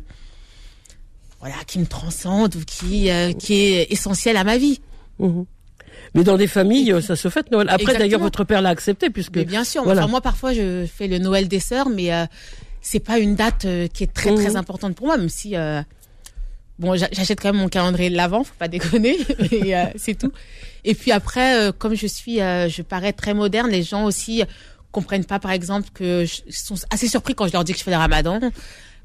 [1.39, 4.81] voilà, qui me transcende ou qui euh, qui est essentiel à ma vie.
[5.19, 5.45] Mhm.
[6.13, 7.67] Mais dans des familles, ça se fête Noël.
[7.69, 9.39] Après, d'ailleurs, votre père l'a accepté puisque.
[9.39, 9.87] bien sûr.
[9.87, 12.25] Enfin, moi, parfois, je fais le Noël des sœurs, mais euh,
[12.81, 14.57] c'est pas une date qui est très très mhm.
[14.57, 15.55] importante pour moi, même si.
[16.77, 19.17] bon, j'achète quand même mon calendrier de l'avant, faut pas déconner,
[19.51, 20.31] mais c'est tout.
[20.83, 24.43] Et puis après, comme je suis, je parais très moderne, les gens aussi
[24.95, 27.83] comprennent pas, par exemple, que ils sont assez surpris quand je leur dis que je
[27.83, 28.39] fais le ramadan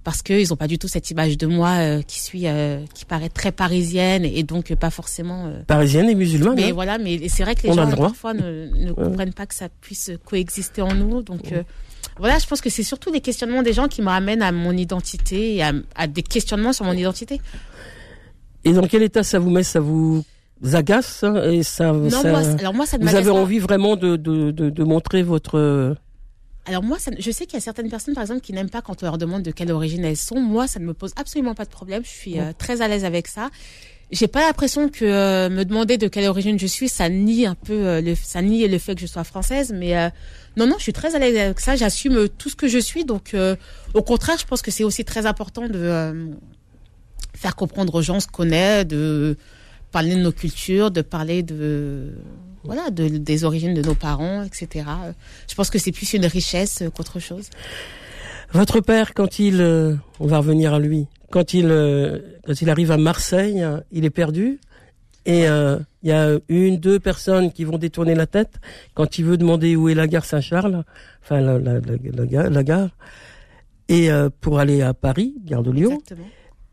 [0.05, 3.05] parce qu'ils n'ont pas du tout cette image de moi euh, qui suis euh, qui
[3.05, 6.55] paraît très parisienne et donc pas forcément euh, parisienne et musulmane.
[6.57, 6.73] Mais hein.
[6.73, 10.11] voilà, mais c'est vrai que les gens parfois ne, ne comprennent pas que ça puisse
[10.25, 11.23] coexister en nous.
[11.23, 11.53] Donc
[12.19, 14.73] voilà, je pense que c'est surtout des questionnements des gens qui me ramènent à mon
[14.73, 17.41] identité et à, des questionnements sur mon identité.
[18.65, 20.25] Et dans quel état ça vous met Ça vous
[20.73, 23.97] agace hein, et ça, non, ça moi, alors moi ça ne vous avez envie vraiment
[23.97, 25.97] de, de, de, de montrer votre
[26.67, 28.83] alors moi, ça, je sais qu'il y a certaines personnes, par exemple, qui n'aiment pas
[28.83, 30.41] quand on leur demande de quelle origine elles sont.
[30.41, 32.05] Moi, ça ne me pose absolument pas de problème.
[32.05, 33.51] Je suis euh, très à l'aise avec ça.
[34.13, 37.55] J'ai pas l'impression que euh, me demander de quelle origine je suis, ça nie un
[37.55, 39.73] peu euh, le, ça nie le fait que je sois française.
[39.75, 39.95] Mais
[40.57, 41.77] non, non, je suis très à l'aise avec ça.
[41.77, 43.05] J'assume tout ce que je suis.
[43.05, 43.35] Donc,
[43.95, 46.31] au contraire, je pense que c'est aussi très important de
[47.35, 49.37] faire comprendre aux gens ce qu'on est, de
[49.91, 52.13] parler de nos cultures, de parler de
[52.65, 54.87] voilà de, des origines de nos parents, etc.
[55.49, 57.49] Je pense que c'est plus une richesse qu'autre chose.
[58.53, 62.69] Votre père, quand il, euh, on va revenir à lui, quand il, euh, quand il
[62.69, 64.59] arrive à Marseille, il est perdu.
[65.27, 68.59] Et euh, il y a une, deux personnes qui vont détourner la tête
[68.95, 70.83] quand il veut demander où est la gare Saint-Charles,
[71.23, 72.89] enfin la, la, la, la, gare,
[73.89, 74.09] et
[74.41, 75.93] pour aller à Paris, gare de Lyon.
[75.93, 76.27] Exactement.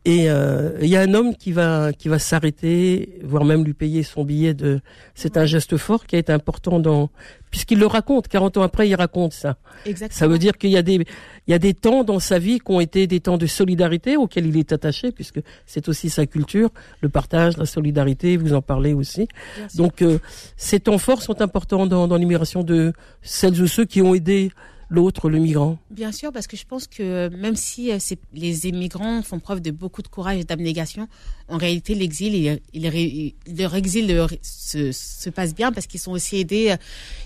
[0.04, 3.74] Et euh, il y a un homme qui va qui va s'arrêter, voire même lui
[3.74, 4.80] payer son billet de.
[5.14, 7.10] C'est un geste fort qui a été important dans
[7.50, 8.28] puisqu'il le raconte.
[8.28, 9.56] 40 ans après, il raconte ça.
[9.86, 10.18] Exactement.
[10.18, 12.60] Ça veut dire qu'il y a des il y a des temps dans sa vie
[12.60, 16.26] qui ont été des temps de solidarité auxquels il est attaché, puisque c'est aussi sa
[16.26, 18.36] culture, le partage, la solidarité.
[18.36, 19.28] Vous en parlez aussi.
[19.74, 20.18] Donc euh,
[20.56, 24.52] ces temps forts sont importants dans, dans l'immigration de celles ou ceux qui ont aidé
[24.88, 27.98] l'autre, le migrant Bien sûr, parce que je pense que même si euh,
[28.32, 31.08] les immigrants font preuve de beaucoup de courage et d'abnégation,
[31.48, 36.74] en réalité, l'exil, il, leur exil se, se, passe bien parce qu'ils sont aussi aidés.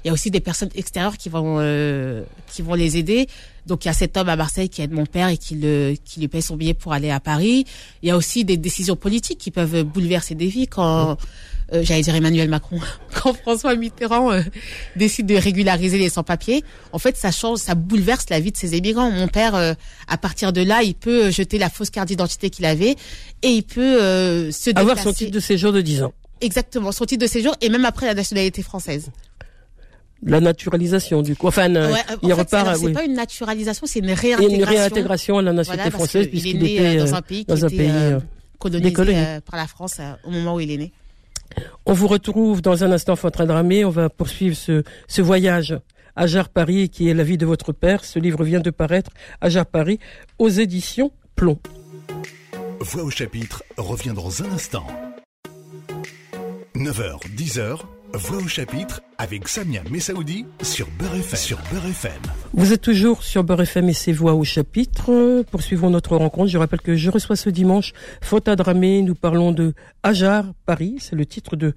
[0.05, 3.27] Il y a aussi des personnes extérieures qui vont, euh, qui vont les aider.
[3.67, 5.95] Donc il y a cet homme à Marseille qui aide mon père et qui, le,
[6.05, 7.65] qui lui paye son billet pour aller à Paris.
[8.03, 11.17] Il y a aussi des décisions politiques qui peuvent bouleverser des vies quand...
[11.73, 12.79] Euh, j'allais dire Emmanuel Macron,
[13.15, 14.43] quand François Mitterrand euh,
[14.97, 18.77] décide de régulariser les sans-papiers, en fait, ça change, ça bouleverse la vie de ces
[18.77, 19.11] immigrants.
[19.11, 19.73] Mon père, euh,
[20.07, 22.97] à partir de là, il peut jeter la fausse carte d'identité qu'il avait
[23.43, 23.99] et il peut
[24.51, 24.73] se déplacer.
[24.77, 26.13] Avoir son titre de séjour de 10 ans.
[26.41, 29.11] Exactement, son titre de séjour et même après la nationalité française.
[30.25, 31.49] La naturalisation, du coup.
[31.49, 31.73] Enfin,
[32.23, 32.77] il repart.
[32.77, 34.57] C'est pas une naturalisation, c'est une réintégration.
[34.57, 38.19] Une réintégration à la nationalité française puisqu'il était dans un pays qui était
[38.59, 40.93] colonisé par la France au moment où il est né.
[41.87, 43.85] On vous retrouve dans un instant, Fontaine Dramé.
[43.85, 45.79] On va poursuivre ce, ce voyage
[46.17, 48.05] à Jarre Paris, qui est la vie de votre père.
[48.05, 49.11] Ce livre vient de paraître
[49.41, 49.99] à Jarre Paris
[50.39, 51.59] aux éditions Plomb.
[52.81, 54.87] Voix au chapitre revient dans un instant.
[56.75, 57.81] 9h, 10h,
[58.15, 61.39] Voix au chapitre avec Samia Messaoudi sur Beurre FM.
[61.39, 62.13] Sur Beurre FM.
[62.53, 65.43] Vous êtes toujours sur Beurre FM et ses Voix au chapitre.
[65.51, 66.49] Poursuivons notre rencontre.
[66.49, 69.01] Je rappelle que je reçois ce dimanche Fota Dramé.
[69.01, 69.73] Nous parlons de
[70.03, 70.97] Ajar Paris.
[70.99, 71.73] C'est le titre de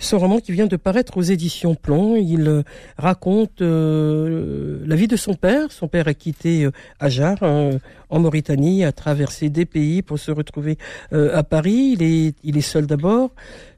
[0.00, 2.16] son roman qui vient de paraître aux éditions Plomb.
[2.16, 2.62] Il euh,
[2.98, 5.70] raconte euh, la vie de son père.
[5.70, 7.70] Son père a quitté euh, Ajar hein,
[8.10, 10.78] en Mauritanie, a traversé des pays pour se retrouver
[11.12, 11.96] à Paris.
[12.42, 13.30] Il est seul d'abord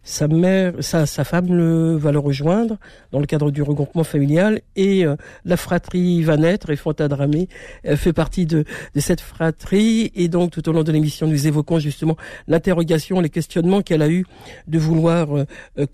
[0.09, 2.79] sa mère, sa, sa femme le, va le rejoindre
[3.13, 7.47] dans le cadre du regroupement familial et euh, la fratrie va naître et Fontadramé
[7.85, 11.47] euh, fait partie de, de, cette fratrie et donc tout au long de l'émission nous
[11.47, 12.17] évoquons justement
[12.47, 14.25] l'interrogation, les questionnements qu'elle a eu
[14.67, 15.45] de vouloir euh,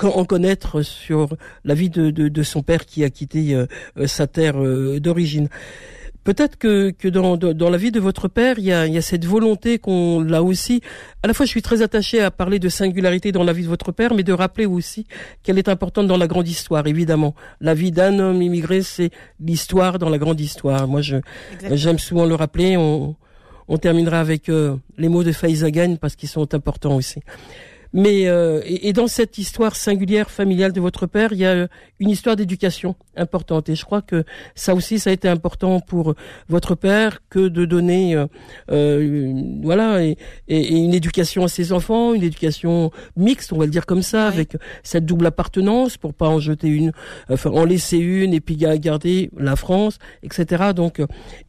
[0.00, 3.64] en connaître sur la vie de, de, de, son père qui a quitté
[4.06, 4.54] sa terre
[5.00, 5.48] d'origine.
[6.24, 8.98] Peut-être que, que dans, dans la vie de votre père, il y a, il y
[8.98, 10.80] a cette volonté qu'on l'a aussi.
[11.22, 13.68] À la fois, je suis très attaché à parler de singularité dans la vie de
[13.68, 15.06] votre père, mais de rappeler aussi
[15.42, 16.86] qu'elle est importante dans la grande histoire.
[16.86, 20.88] Évidemment, la vie d'un homme immigré, c'est l'histoire dans la grande histoire.
[20.88, 21.16] Moi, je
[21.70, 22.76] j'aime souvent le rappeler.
[22.76, 23.16] On,
[23.68, 27.20] on terminera avec euh, les mots de Faizagan parce qu'ils sont importants aussi.
[27.94, 31.68] Mais euh, et, dans cette histoire singulière familiale de votre père, il y a
[32.00, 33.68] une histoire d'éducation importante.
[33.68, 34.24] Et je crois que
[34.56, 36.14] ça aussi, ça a été important pour
[36.48, 38.26] votre père que de donner, euh,
[38.72, 43.70] euh voilà, et, et, une éducation à ses enfants, une éducation mixte, on va le
[43.70, 46.90] dire comme ça, avec cette double appartenance pour pas en jeter une,
[47.30, 50.72] enfin en laisser une et puis garder la France, etc.
[50.74, 51.00] Donc,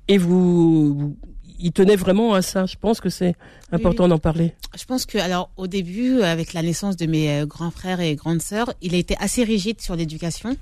[0.07, 1.17] et vous
[1.59, 2.65] il tenait vraiment à ça.
[2.65, 3.35] Je pense que c'est
[3.71, 4.53] important d'en parler.
[4.77, 8.15] Je pense que, alors, au début, avec la naissance de mes euh, grands frères et
[8.15, 10.57] grandes sœurs, il a été assez rigide sur l'éducation.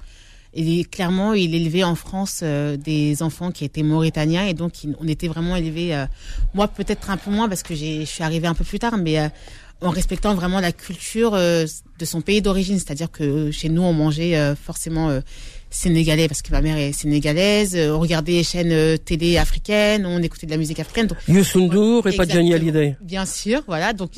[0.56, 5.08] Et clairement, il élevait en France euh, des enfants qui étaient mauritaniens et donc on
[5.08, 5.95] était vraiment élevés.
[5.95, 6.06] Euh,
[6.53, 9.17] moi, peut-être un peu moins parce que je suis arrivée un peu plus tard, mais
[9.82, 12.77] en respectant vraiment la culture de son pays d'origine.
[12.77, 15.19] C'est-à-dire que chez nous, on mangeait forcément
[15.73, 17.75] sénégalais parce que ma mère est sénégalaise.
[17.75, 21.07] Euh, on regardait les chaînes euh, télé africaines, on écoutait de la musique africaine.
[21.07, 22.95] Donc, Youssou et pas Johnny Hallyday.
[23.01, 23.93] Bien sûr, voilà.
[23.93, 24.12] Donc,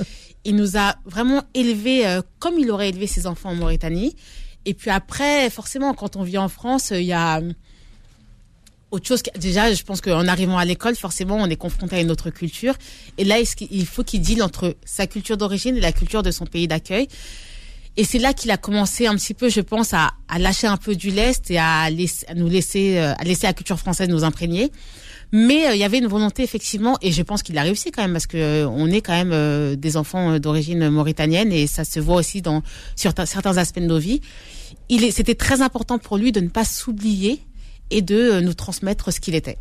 [0.44, 4.15] il nous a vraiment élevés euh, comme il aurait élevé ses enfants en Mauritanie.
[4.65, 7.41] Et puis après, forcément, quand on vit en France, il y a
[8.91, 9.22] autre chose.
[9.39, 12.74] Déjà, je pense qu'en arrivant à l'école, forcément, on est confronté à une autre culture.
[13.18, 16.46] Et là, il faut qu'il deal entre sa culture d'origine et la culture de son
[16.46, 17.08] pays d'accueil?
[17.98, 20.78] Et c'est là qu'il a commencé un petit peu, je pense, à, à lâcher un
[20.78, 24.10] peu du lest et à, laisser, à nous laisser, euh, à laisser la culture française
[24.10, 24.72] nous imprégner.
[25.32, 28.02] Mais euh, il y avait une volonté effectivement, et je pense qu'il a réussi quand
[28.02, 32.00] même parce que euh, on est quand même des enfants d'origine mauritanienne et ça se
[32.00, 32.64] voit aussi dans
[32.96, 34.22] certains aspects de nos vies.
[34.90, 37.42] Il c'était très important pour lui de ne pas s'oublier
[37.92, 39.58] et de nous transmettre ce qu'il était.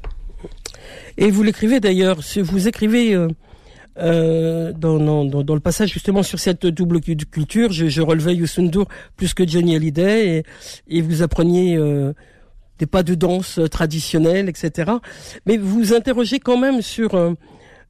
[1.16, 3.16] Et vous l'écrivez d'ailleurs, vous écrivez
[3.98, 8.68] euh, dans, dans, dans, le passage justement sur cette double culture, je, je relevais Youssou
[9.16, 10.44] plus que Johnny Hallyday et,
[10.88, 12.12] et vous appreniez euh,
[12.78, 14.92] des pas de danse traditionnels, etc.
[15.46, 17.32] Mais vous vous interrogez quand même sur euh,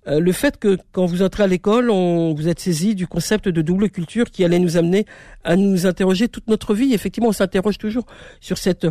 [0.06, 3.48] euh, le fait que quand vous entrez à l'école, on, vous êtes saisi du concept
[3.48, 5.06] de double culture qui allait nous amener
[5.42, 6.92] à nous interroger toute notre vie.
[6.92, 8.04] Effectivement, on s'interroge toujours
[8.40, 8.86] sur cette...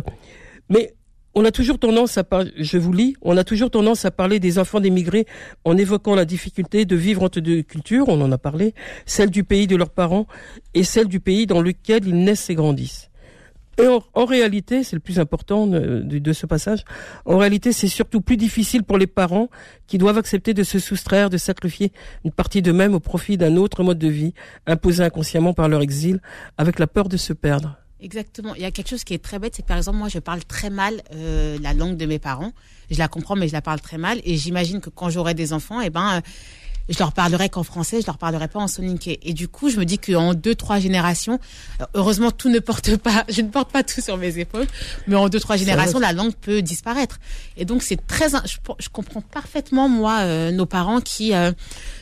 [0.68, 0.94] Mais
[1.34, 4.40] on a toujours tendance à parler, je vous lis, on a toujours tendance à parler
[4.40, 5.26] des enfants d'émigrés
[5.64, 8.74] en évoquant la difficulté de vivre entre deux cultures, on en a parlé,
[9.06, 10.26] celle du pays de leurs parents
[10.74, 13.10] et celle du pays dans lequel ils naissent et grandissent.
[13.76, 16.84] Et en, réalité, c'est le plus important de, de, ce passage,
[17.24, 19.48] en réalité, c'est surtout plus difficile pour les parents
[19.88, 21.90] qui doivent accepter de se soustraire, de sacrifier
[22.24, 24.32] une partie d'eux-mêmes au profit d'un autre mode de vie,
[24.68, 26.20] imposé inconsciemment par leur exil,
[26.56, 27.76] avec la peur de se perdre.
[28.00, 28.54] Exactement.
[28.54, 30.18] Il y a quelque chose qui est très bête, c'est que par exemple, moi, je
[30.18, 32.52] parle très mal euh, la langue de mes parents.
[32.90, 34.20] Je la comprends, mais je la parle très mal.
[34.24, 36.20] Et j'imagine que quand j'aurai des enfants, eh ben, euh,
[36.88, 39.20] je leur parlerai qu'en français, je leur parlerai pas en soninké.
[39.22, 41.38] Et du coup, je me dis qu'en deux, trois générations,
[41.80, 44.66] euh, heureusement, tout ne porte pas, je ne porte pas tout sur mes épaules,
[45.06, 47.18] mais en deux, trois générations, la langue peut disparaître.
[47.56, 51.52] Et donc, c'est très, je, je comprends parfaitement, moi, euh, nos parents qui euh,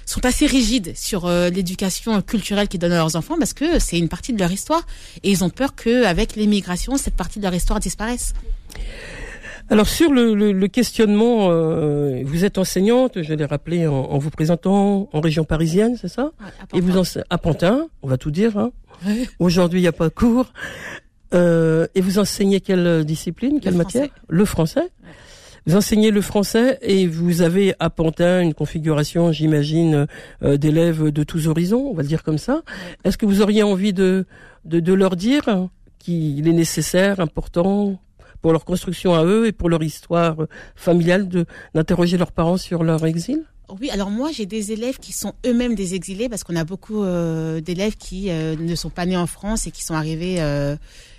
[0.06, 3.98] sont assez rigides sur euh, l'éducation culturelle qu'ils donnent à leurs enfants parce que c'est
[3.98, 4.82] une partie de leur histoire.
[5.22, 8.34] Et ils ont peur qu'avec l'émigration, cette partie de leur histoire disparaisse.
[9.70, 14.18] Alors sur le, le- le questionnement, euh, vous êtes enseignante, je l'ai rappelé en, en
[14.18, 16.98] vous présentant en région parisienne, c'est ça Ouais, Et vous
[17.30, 18.56] à Pantin, on va tout dire.
[18.58, 18.70] Hein
[19.38, 20.52] Aujourd'hui, il n'y a pas cours.
[21.34, 23.98] Euh, et vous enseignez quelle discipline, quelle français.
[24.00, 24.14] matière?
[24.28, 24.88] Le français.
[25.64, 30.06] Vous enseignez le français et vous avez à Pantin une configuration, j'imagine,
[30.42, 32.62] euh, d'élèves de tous horizons, on va le dire comme ça.
[33.04, 34.26] Est-ce que vous auriez envie de,
[34.64, 35.68] de, de leur dire
[36.00, 37.98] qu'il est nécessaire, important?
[38.42, 40.36] Pour leur construction à eux et pour leur histoire
[40.76, 43.44] familiale de d'interroger leurs parents sur leur exil?
[43.80, 47.02] Oui, alors moi j'ai des élèves qui sont eux-mêmes des exilés parce qu'on a beaucoup
[47.02, 50.76] euh, d'élèves qui euh, ne sont pas nés en France et qui sont arrivés euh,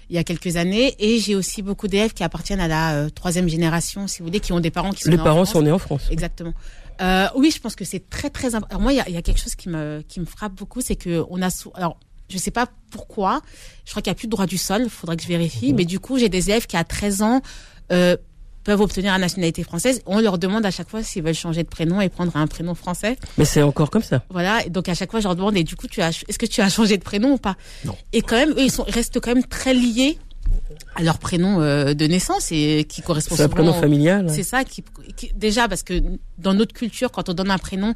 [0.09, 0.93] il y a quelques années.
[0.99, 4.39] Et j'ai aussi beaucoup d'élèves qui appartiennent à la euh, troisième génération, si vous voulez,
[4.39, 5.53] qui ont des parents qui sont Les nés en parents France.
[5.53, 6.07] sont nés en France.
[6.11, 6.53] Exactement.
[7.01, 8.75] Euh, oui, je pense que c'est très très important.
[8.75, 10.81] Alors moi, il y a, y a quelque chose qui me qui me frappe beaucoup,
[10.81, 11.97] c'est que on a alors
[12.29, 13.41] je sais pas pourquoi,
[13.85, 15.85] je crois qu'il y a plus de droit du sol, faudrait que je vérifie, mais
[15.85, 17.41] du coup, j'ai des élèves qui à 13 ans
[17.91, 18.15] euh,
[18.63, 20.01] peuvent obtenir la nationalité française.
[20.05, 22.75] On leur demande à chaque fois s'ils veulent changer de prénom et prendre un prénom
[22.75, 23.17] français.
[23.37, 24.23] Mais c'est encore comme ça.
[24.29, 26.39] Voilà, et donc à chaque fois je leur demande et du coup tu as est-ce
[26.39, 27.57] que tu as changé de prénom ou pas?
[27.83, 27.95] Non.
[28.13, 30.17] Et quand même eux ils sont ils restent quand même très liés
[30.95, 34.29] à leur prénom euh, de naissance et qui correspond C'est un prénom familial.
[34.29, 34.83] c'est ça qui,
[35.17, 36.01] qui- déjà parce que
[36.37, 37.93] dans notre culture, quand on donne un prénom,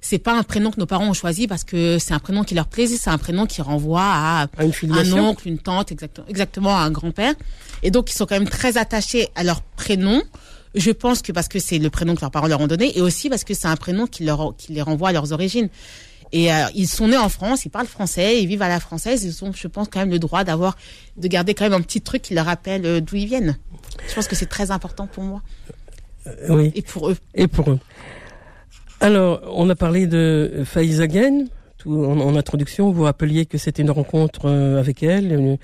[0.00, 2.54] c'est pas un prénom que nos parents ont choisi parce que c'est un prénom qui
[2.54, 6.26] leur plaisait, c'est un prénom qui renvoie à À une un oncle, une tante, exactement,
[6.28, 7.34] exactement à un grand-père.
[7.82, 10.22] Et donc ils sont quand même très attachés à leur prénom.
[10.74, 13.00] Je pense que parce que c'est le prénom que leurs parents leur ont donné, et
[13.00, 15.68] aussi parce que c'est un prénom qui leur qui les renvoie à leurs origines.
[16.30, 19.24] Et euh, ils sont nés en France, ils parlent français, ils vivent à la française,
[19.24, 20.76] ils ont, je pense, quand même le droit d'avoir,
[21.16, 23.56] de garder quand même un petit truc qui leur rappelle euh, d'où ils viennent.
[24.06, 25.40] Je pense que c'est très important pour moi
[26.50, 26.70] Oui.
[26.74, 27.16] et pour eux.
[27.34, 27.78] Et pour eux.
[29.00, 31.06] Alors, on a parlé de Faïza
[31.78, 32.90] tout en, en introduction.
[32.90, 35.32] Vous rappeliez que c'était une rencontre euh, avec elle.
[35.32, 35.56] Euh,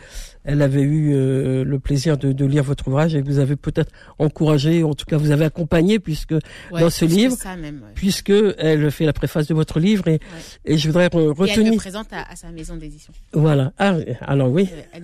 [0.44, 3.90] Elle avait eu euh, le plaisir de, de lire votre ouvrage et vous avez peut-être
[4.20, 6.34] encouragé, en tout cas vous avez accompagné, puisque
[6.70, 7.90] Ouais, Dans ce livre, ça même, ouais.
[7.96, 10.20] puisque elle fait la préface de votre livre et,
[10.64, 11.76] et je voudrais re- Et elle me retenir.
[11.76, 13.12] présente à, à sa maison d'édition.
[13.32, 13.72] Voilà.
[13.78, 15.02] Ah, alors oui, Elle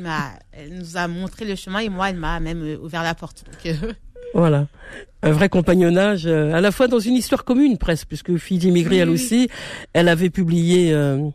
[0.52, 3.42] elle nous a montré le chemin et moi, elle m'a même euh, ouvert la porte.
[3.46, 3.74] Donc,
[4.34, 4.66] Voilà.
[5.22, 8.96] Un vrai compagnonnage, euh, à la fois dans une histoire commune presque, puisque fille d'immigrés
[8.96, 9.48] Oui, elle oui, aussi,
[9.92, 11.28] elle avait publié euh,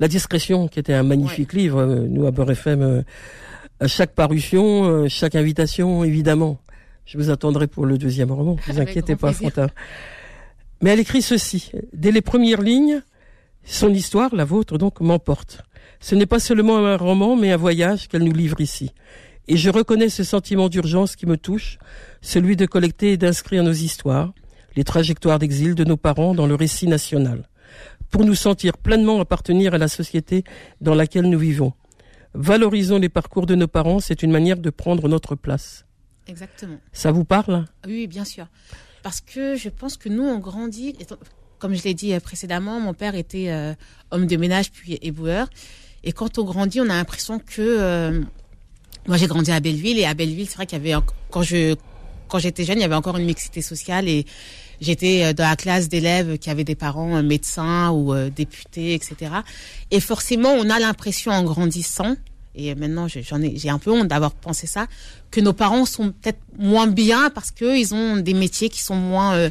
[0.00, 1.78] La discrétion, qui était un magnifique livre.
[1.78, 3.02] Euh, Nous, à Beurre FM, euh,
[3.78, 6.58] à chaque parution, euh, chaque invitation, évidemment.
[7.06, 9.50] Je vous attendrai pour le deuxième roman, ne vous inquiétez pas, plaisir.
[9.50, 9.70] Frontin.
[10.82, 11.72] Mais elle écrit ceci.
[11.92, 13.02] Dès les premières lignes,
[13.64, 15.62] son histoire, la vôtre donc, m'emporte.
[16.00, 18.92] Ce n'est pas seulement un roman, mais un voyage qu'elle nous livre ici.
[19.50, 21.78] Et je reconnais ce sentiment d'urgence qui me touche,
[22.22, 24.32] celui de collecter et d'inscrire nos histoires,
[24.76, 27.48] les trajectoires d'exil de nos parents dans le récit national,
[28.10, 30.44] pour nous sentir pleinement appartenir à la société
[30.80, 31.72] dans laquelle nous vivons.
[32.32, 35.84] Valorisons les parcours de nos parents, c'est une manière de prendre notre place.
[36.28, 36.78] exactement.
[36.92, 37.64] Ça vous parle?
[37.88, 38.46] Oui, bien sûr.
[39.02, 40.96] Parce que je pense que nous, on grandit.
[41.58, 43.74] Comme je l'ai dit euh, précédemment, mon père était euh,
[44.12, 45.50] homme de ménage puis éboueur.
[46.04, 47.60] Et quand on grandit, on a l'impression que.
[47.60, 48.20] euh,
[49.10, 51.74] moi, j'ai grandi à Belleville et à Belleville, c'est vrai qu'il y avait quand je
[52.28, 54.24] quand j'étais jeune, il y avait encore une mixité sociale et
[54.80, 58.94] j'étais euh, dans la classe d'élèves qui avaient des parents euh, médecins ou euh, députés,
[58.94, 59.16] etc.
[59.90, 62.14] Et forcément, on a l'impression en grandissant,
[62.54, 64.86] et maintenant je- j'en ai, j'ai un peu honte d'avoir pensé ça,
[65.32, 68.94] que nos parents sont peut-être moins bien parce que ils ont des métiers qui sont
[68.94, 69.50] moins euh,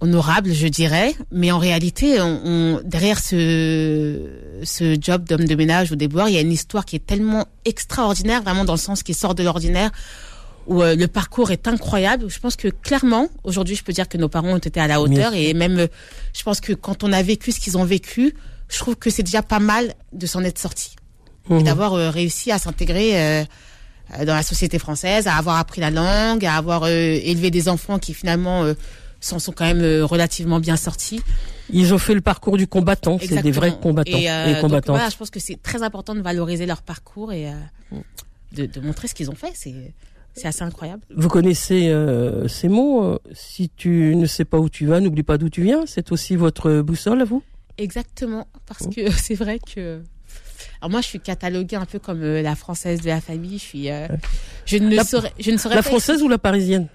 [0.00, 1.14] honorables, je dirais.
[1.30, 4.30] Mais en réalité, on, on- derrière ce,
[4.64, 7.46] ce job d'homme de ménage ou déboueur, il y a une histoire qui est tellement
[7.64, 9.90] extraordinaire, vraiment dans le sens qui sort de l'ordinaire,
[10.66, 12.26] où euh, le parcours est incroyable.
[12.28, 15.00] Je pense que clairement, aujourd'hui, je peux dire que nos parents ont été à la
[15.00, 15.86] hauteur et même, euh,
[16.36, 18.34] je pense que quand on a vécu ce qu'ils ont vécu,
[18.68, 20.96] je trouve que c'est déjà pas mal de s'en être sorti
[21.50, 21.62] et Mhm.
[21.64, 23.44] d'avoir euh, réussi à s'intégrer euh,
[24.20, 27.68] euh, dans la société française, à avoir appris la langue, à avoir euh, élevé des
[27.68, 28.74] enfants qui finalement euh,
[29.20, 31.22] s'en sont quand même euh, relativement bien sortis.
[31.72, 34.60] Ils ont fait le parcours du combattant, c'est des vrais combattants et, et, euh, donc,
[34.62, 34.96] combattantes.
[34.96, 37.52] voilà, je pense que c'est très important de valoriser leur parcours et euh,
[38.52, 39.52] de, de montrer ce qu'ils ont fait.
[39.54, 39.74] C'est
[40.32, 41.02] c'est assez incroyable.
[41.14, 45.38] Vous connaissez euh, ces mots Si tu ne sais pas où tu vas, n'oublie pas
[45.38, 45.82] d'où tu viens.
[45.86, 47.42] C'est aussi votre boussole à vous?
[47.78, 48.90] Exactement, parce Oh.
[48.94, 50.00] que c'est vrai que
[50.80, 53.58] alors moi, je suis cataloguée un peu comme la française de la famille.
[53.58, 54.06] Je suis, euh,
[54.66, 56.86] je ne La- saurais, je ne saurais La pas française ou la parisienne?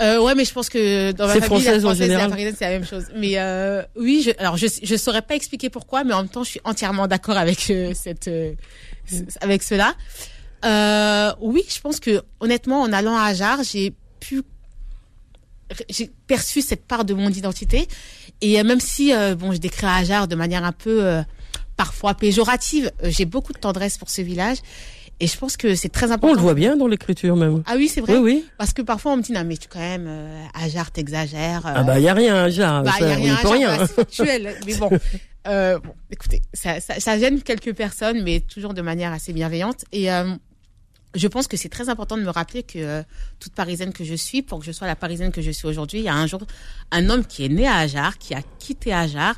[0.00, 2.28] Euh, ouais, mais je pense que dans ma famille, française la en française et la
[2.28, 3.04] parisienne, c'est la même chose.
[3.16, 6.44] Mais euh, oui, je, alors je je saurais pas expliquer pourquoi, mais en même temps,
[6.44, 8.54] je suis entièrement d'accord avec euh, cette euh,
[9.40, 9.94] avec cela.
[10.64, 14.42] Euh, oui, je pense que honnêtement, en allant à Ajar, j'ai pu
[15.88, 17.88] j'ai perçu cette part de mon identité
[18.40, 21.22] et euh, même si euh, bon, je décris Ajar de manière un peu euh,
[21.76, 24.58] parfois péjorative, j'ai beaucoup de tendresse pour ce village
[25.22, 26.32] et je pense que c'est très important.
[26.34, 27.62] On le voit bien dans l'écriture même.
[27.66, 28.16] Ah oui, c'est vrai.
[28.16, 28.44] Oui, oui.
[28.58, 31.64] Parce que parfois on me dit non mais tu quand même euh, Ajar t'exagères.
[31.66, 32.82] euh, Ah bah, il n'y a rien, Ajar.
[32.82, 33.68] bah, ça, y a on rien à peut rien.
[33.68, 34.54] voilà, c'est factuel.
[34.66, 34.90] mais bon,
[35.46, 39.84] euh, bon, écoutez, ça, ça, ça gêne quelques personnes, mais toujours de manière assez bienveillante.
[39.92, 40.34] Et euh,
[41.14, 43.04] je pense que c'est très important de me rappeler que
[43.38, 46.00] toute Parisienne que je suis, pour que je sois la Parisienne que je suis aujourd'hui,
[46.00, 46.40] il y a un jour
[46.90, 49.36] un homme qui est né à Ajar, qui a quitté Ajar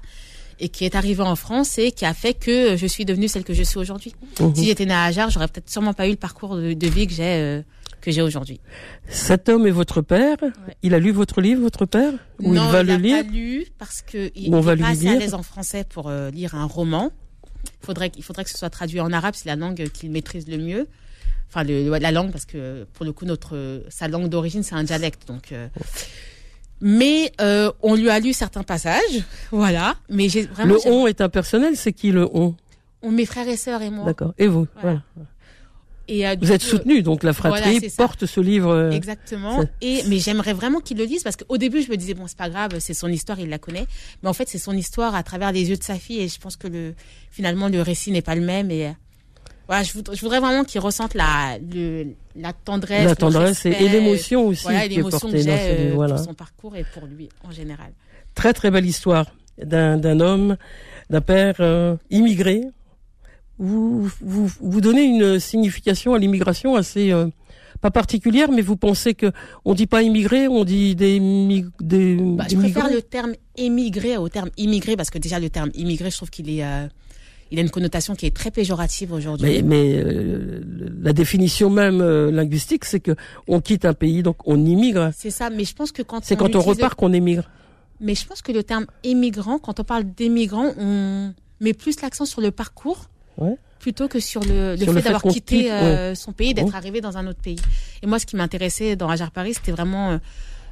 [0.60, 3.44] et qui est arrivé en France et qui a fait que je suis devenue celle
[3.44, 4.14] que je suis aujourd'hui.
[4.40, 4.54] Mhm.
[4.54, 7.06] Si j'étais née à Ajar, j'aurais peut-être sûrement pas eu le parcours de, de vie
[7.06, 7.62] que j'ai euh,
[8.00, 8.60] que j'ai aujourd'hui.
[9.08, 10.36] Cet homme est votre père?
[10.82, 12.12] Il a lu votre livre, votre père?
[12.40, 13.24] Ou non, il va il le a lire?
[13.24, 16.54] pas lu parce que il n'est pas assez à l'aise en français pour euh, lire
[16.54, 17.10] un roman.
[17.82, 20.46] Il faudrait, il faudrait que ce soit traduit en arabe, c'est la langue qu'il maîtrise
[20.48, 20.86] le mieux.
[21.48, 24.82] Enfin, le, la langue, parce que pour le coup, notre, sa langue d'origine, c'est un
[24.84, 25.26] dialecte.
[25.28, 25.68] Donc, euh,
[26.80, 29.96] mais euh, on lui a lu certains passages, voilà.
[30.10, 32.54] Mais j'ai vraiment, Le on est impersonnel, c'est qui le on?
[33.02, 34.04] On, mes frères et sœurs et moi.
[34.06, 34.32] D'accord.
[34.38, 35.02] Et vous Voilà.
[35.14, 35.28] voilà.
[36.06, 38.68] Et euh, Vous êtes soutenu, donc la fratrie Voilà, porte ce livre.
[38.70, 39.64] euh, Exactement.
[39.80, 42.36] Et mais j'aimerais vraiment qu'il le lise parce qu'au début je me disais bon c'est
[42.36, 43.86] pas grave c'est son histoire il la connaît
[44.22, 46.38] mais en fait c'est son histoire à travers les yeux de sa fille et je
[46.38, 46.94] pense que le
[47.30, 48.92] finalement le récit n'est pas le même et
[49.66, 53.70] voilà je voudrais, je voudrais vraiment qu'il ressente la le, la tendresse la tendresse et,
[53.70, 55.94] respect, et l'émotion aussi voilà qui est l'émotion que portée j'ai dans ce euh, livre.
[55.94, 56.14] Voilà.
[56.16, 57.92] pour son parcours et pour lui en général.
[58.34, 59.26] Très très belle histoire
[59.58, 60.56] d'un homme,
[61.10, 62.62] d'un père euh, immigré.
[63.58, 67.28] Vous, vous vous donnez une signification à l'immigration assez euh,
[67.80, 69.30] pas particulière, mais vous pensez que
[69.64, 71.20] on dit pas immigré, on dit des
[71.80, 75.50] des, Bah, des je préfère le terme émigré au terme immigré parce que déjà le
[75.50, 76.88] terme immigré je trouve qu'il est euh,
[77.54, 79.62] il a une connotation qui est très péjorative aujourd'hui.
[79.62, 80.60] Mais, mais euh,
[81.02, 83.12] la définition même euh, linguistique, c'est que
[83.48, 85.10] on quitte un pays, donc on immigre.
[85.16, 87.44] C'est ça, mais je pense que quand C'est quand on le- repart qu'on émigre.
[88.00, 92.24] Mais je pense que le terme émigrant, quand on parle d'émigrant, on met plus l'accent
[92.26, 93.56] sur le parcours Ouais.
[93.78, 96.74] plutôt que sur le, le Sur fait d'avoir quitté euh, son pays, d'être Ouais.
[96.76, 97.58] arrivé dans un autre pays.
[98.02, 100.18] Et moi, ce qui m'intéressait dans Ajar Paris, c'était vraiment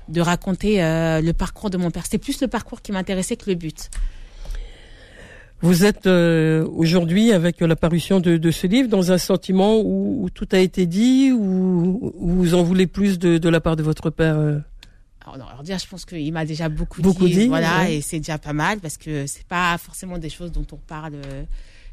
[0.09, 2.03] de raconter le parcours de mon père.
[2.05, 3.89] C'était plus le parcours qui m'intéressait que le but.
[5.63, 10.25] Vous êtes euh, aujourd'hui avec la parution de, de ce livre dans un sentiment où,
[10.25, 13.77] où tout a été dit, ou où vous en voulez plus de, de la part
[13.77, 14.59] de votre père euh?
[15.25, 17.97] Alors, non, alors dire, je pense qu'il m'a déjà beaucoup, Beaucoup dit, voilà, ouais.
[17.99, 21.15] et c'est déjà pas mal parce que c'est pas forcément des choses dont on parle
[21.15, 21.45] euh,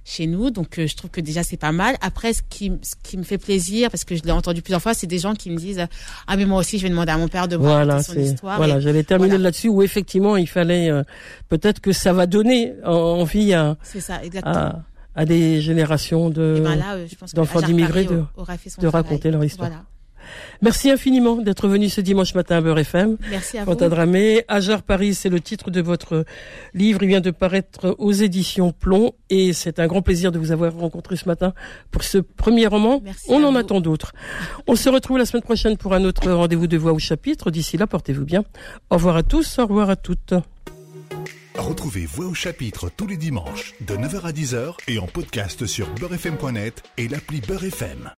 [0.05, 1.95] chez nous, donc euh, je trouve que déjà c'est pas mal.
[2.01, 4.93] Après, ce qui, ce qui me fait plaisir, parce que je l'ai entendu plusieurs fois,
[4.93, 5.85] c'est des gens qui me disent
[6.27, 8.33] ah mais moi aussi je vais demander à mon père de me Voilà, raconter son
[8.33, 8.57] histoire.
[8.57, 8.79] voilà.
[8.79, 9.43] J'allais terminer voilà.
[9.45, 11.03] là-dessus où effectivement il fallait euh,
[11.49, 14.55] peut-être que ça va donner en- envie à, C'est ça, exactement.
[14.55, 14.83] à,
[15.15, 16.55] à des générations de.
[16.57, 18.23] et ben euh, d'enfants d'immigrés de-
[18.87, 19.69] raconter leur histoire.
[19.69, 19.83] Voilà.
[20.61, 23.17] Merci infiniment d'être venu ce dimanche matin à Beurre FM.
[23.29, 23.71] Merci à vous.
[23.71, 26.25] Quentin Dramé, Ajar Paris, c'est le titre de votre
[26.73, 27.03] livre.
[27.03, 30.73] Il vient de paraître aux éditions Plomb et c'est un grand plaisir de vous avoir
[30.73, 31.53] rencontré ce matin
[31.91, 33.01] pour ce premier roman.
[33.03, 33.57] Merci On en vous.
[33.57, 34.13] attend d'autres.
[34.67, 37.51] On se retrouve la semaine prochaine pour un autre rendez-vous de voix au chapitre.
[37.51, 38.43] D'ici là, portez-vous bien.
[38.89, 40.33] Au revoir à tous, au revoir à toutes.
[41.57, 45.89] Retrouvez Voix au chapitre tous les dimanches de 9h à 10h et en podcast sur
[45.95, 48.11] beurrefm.net et l'appli Beurre FM.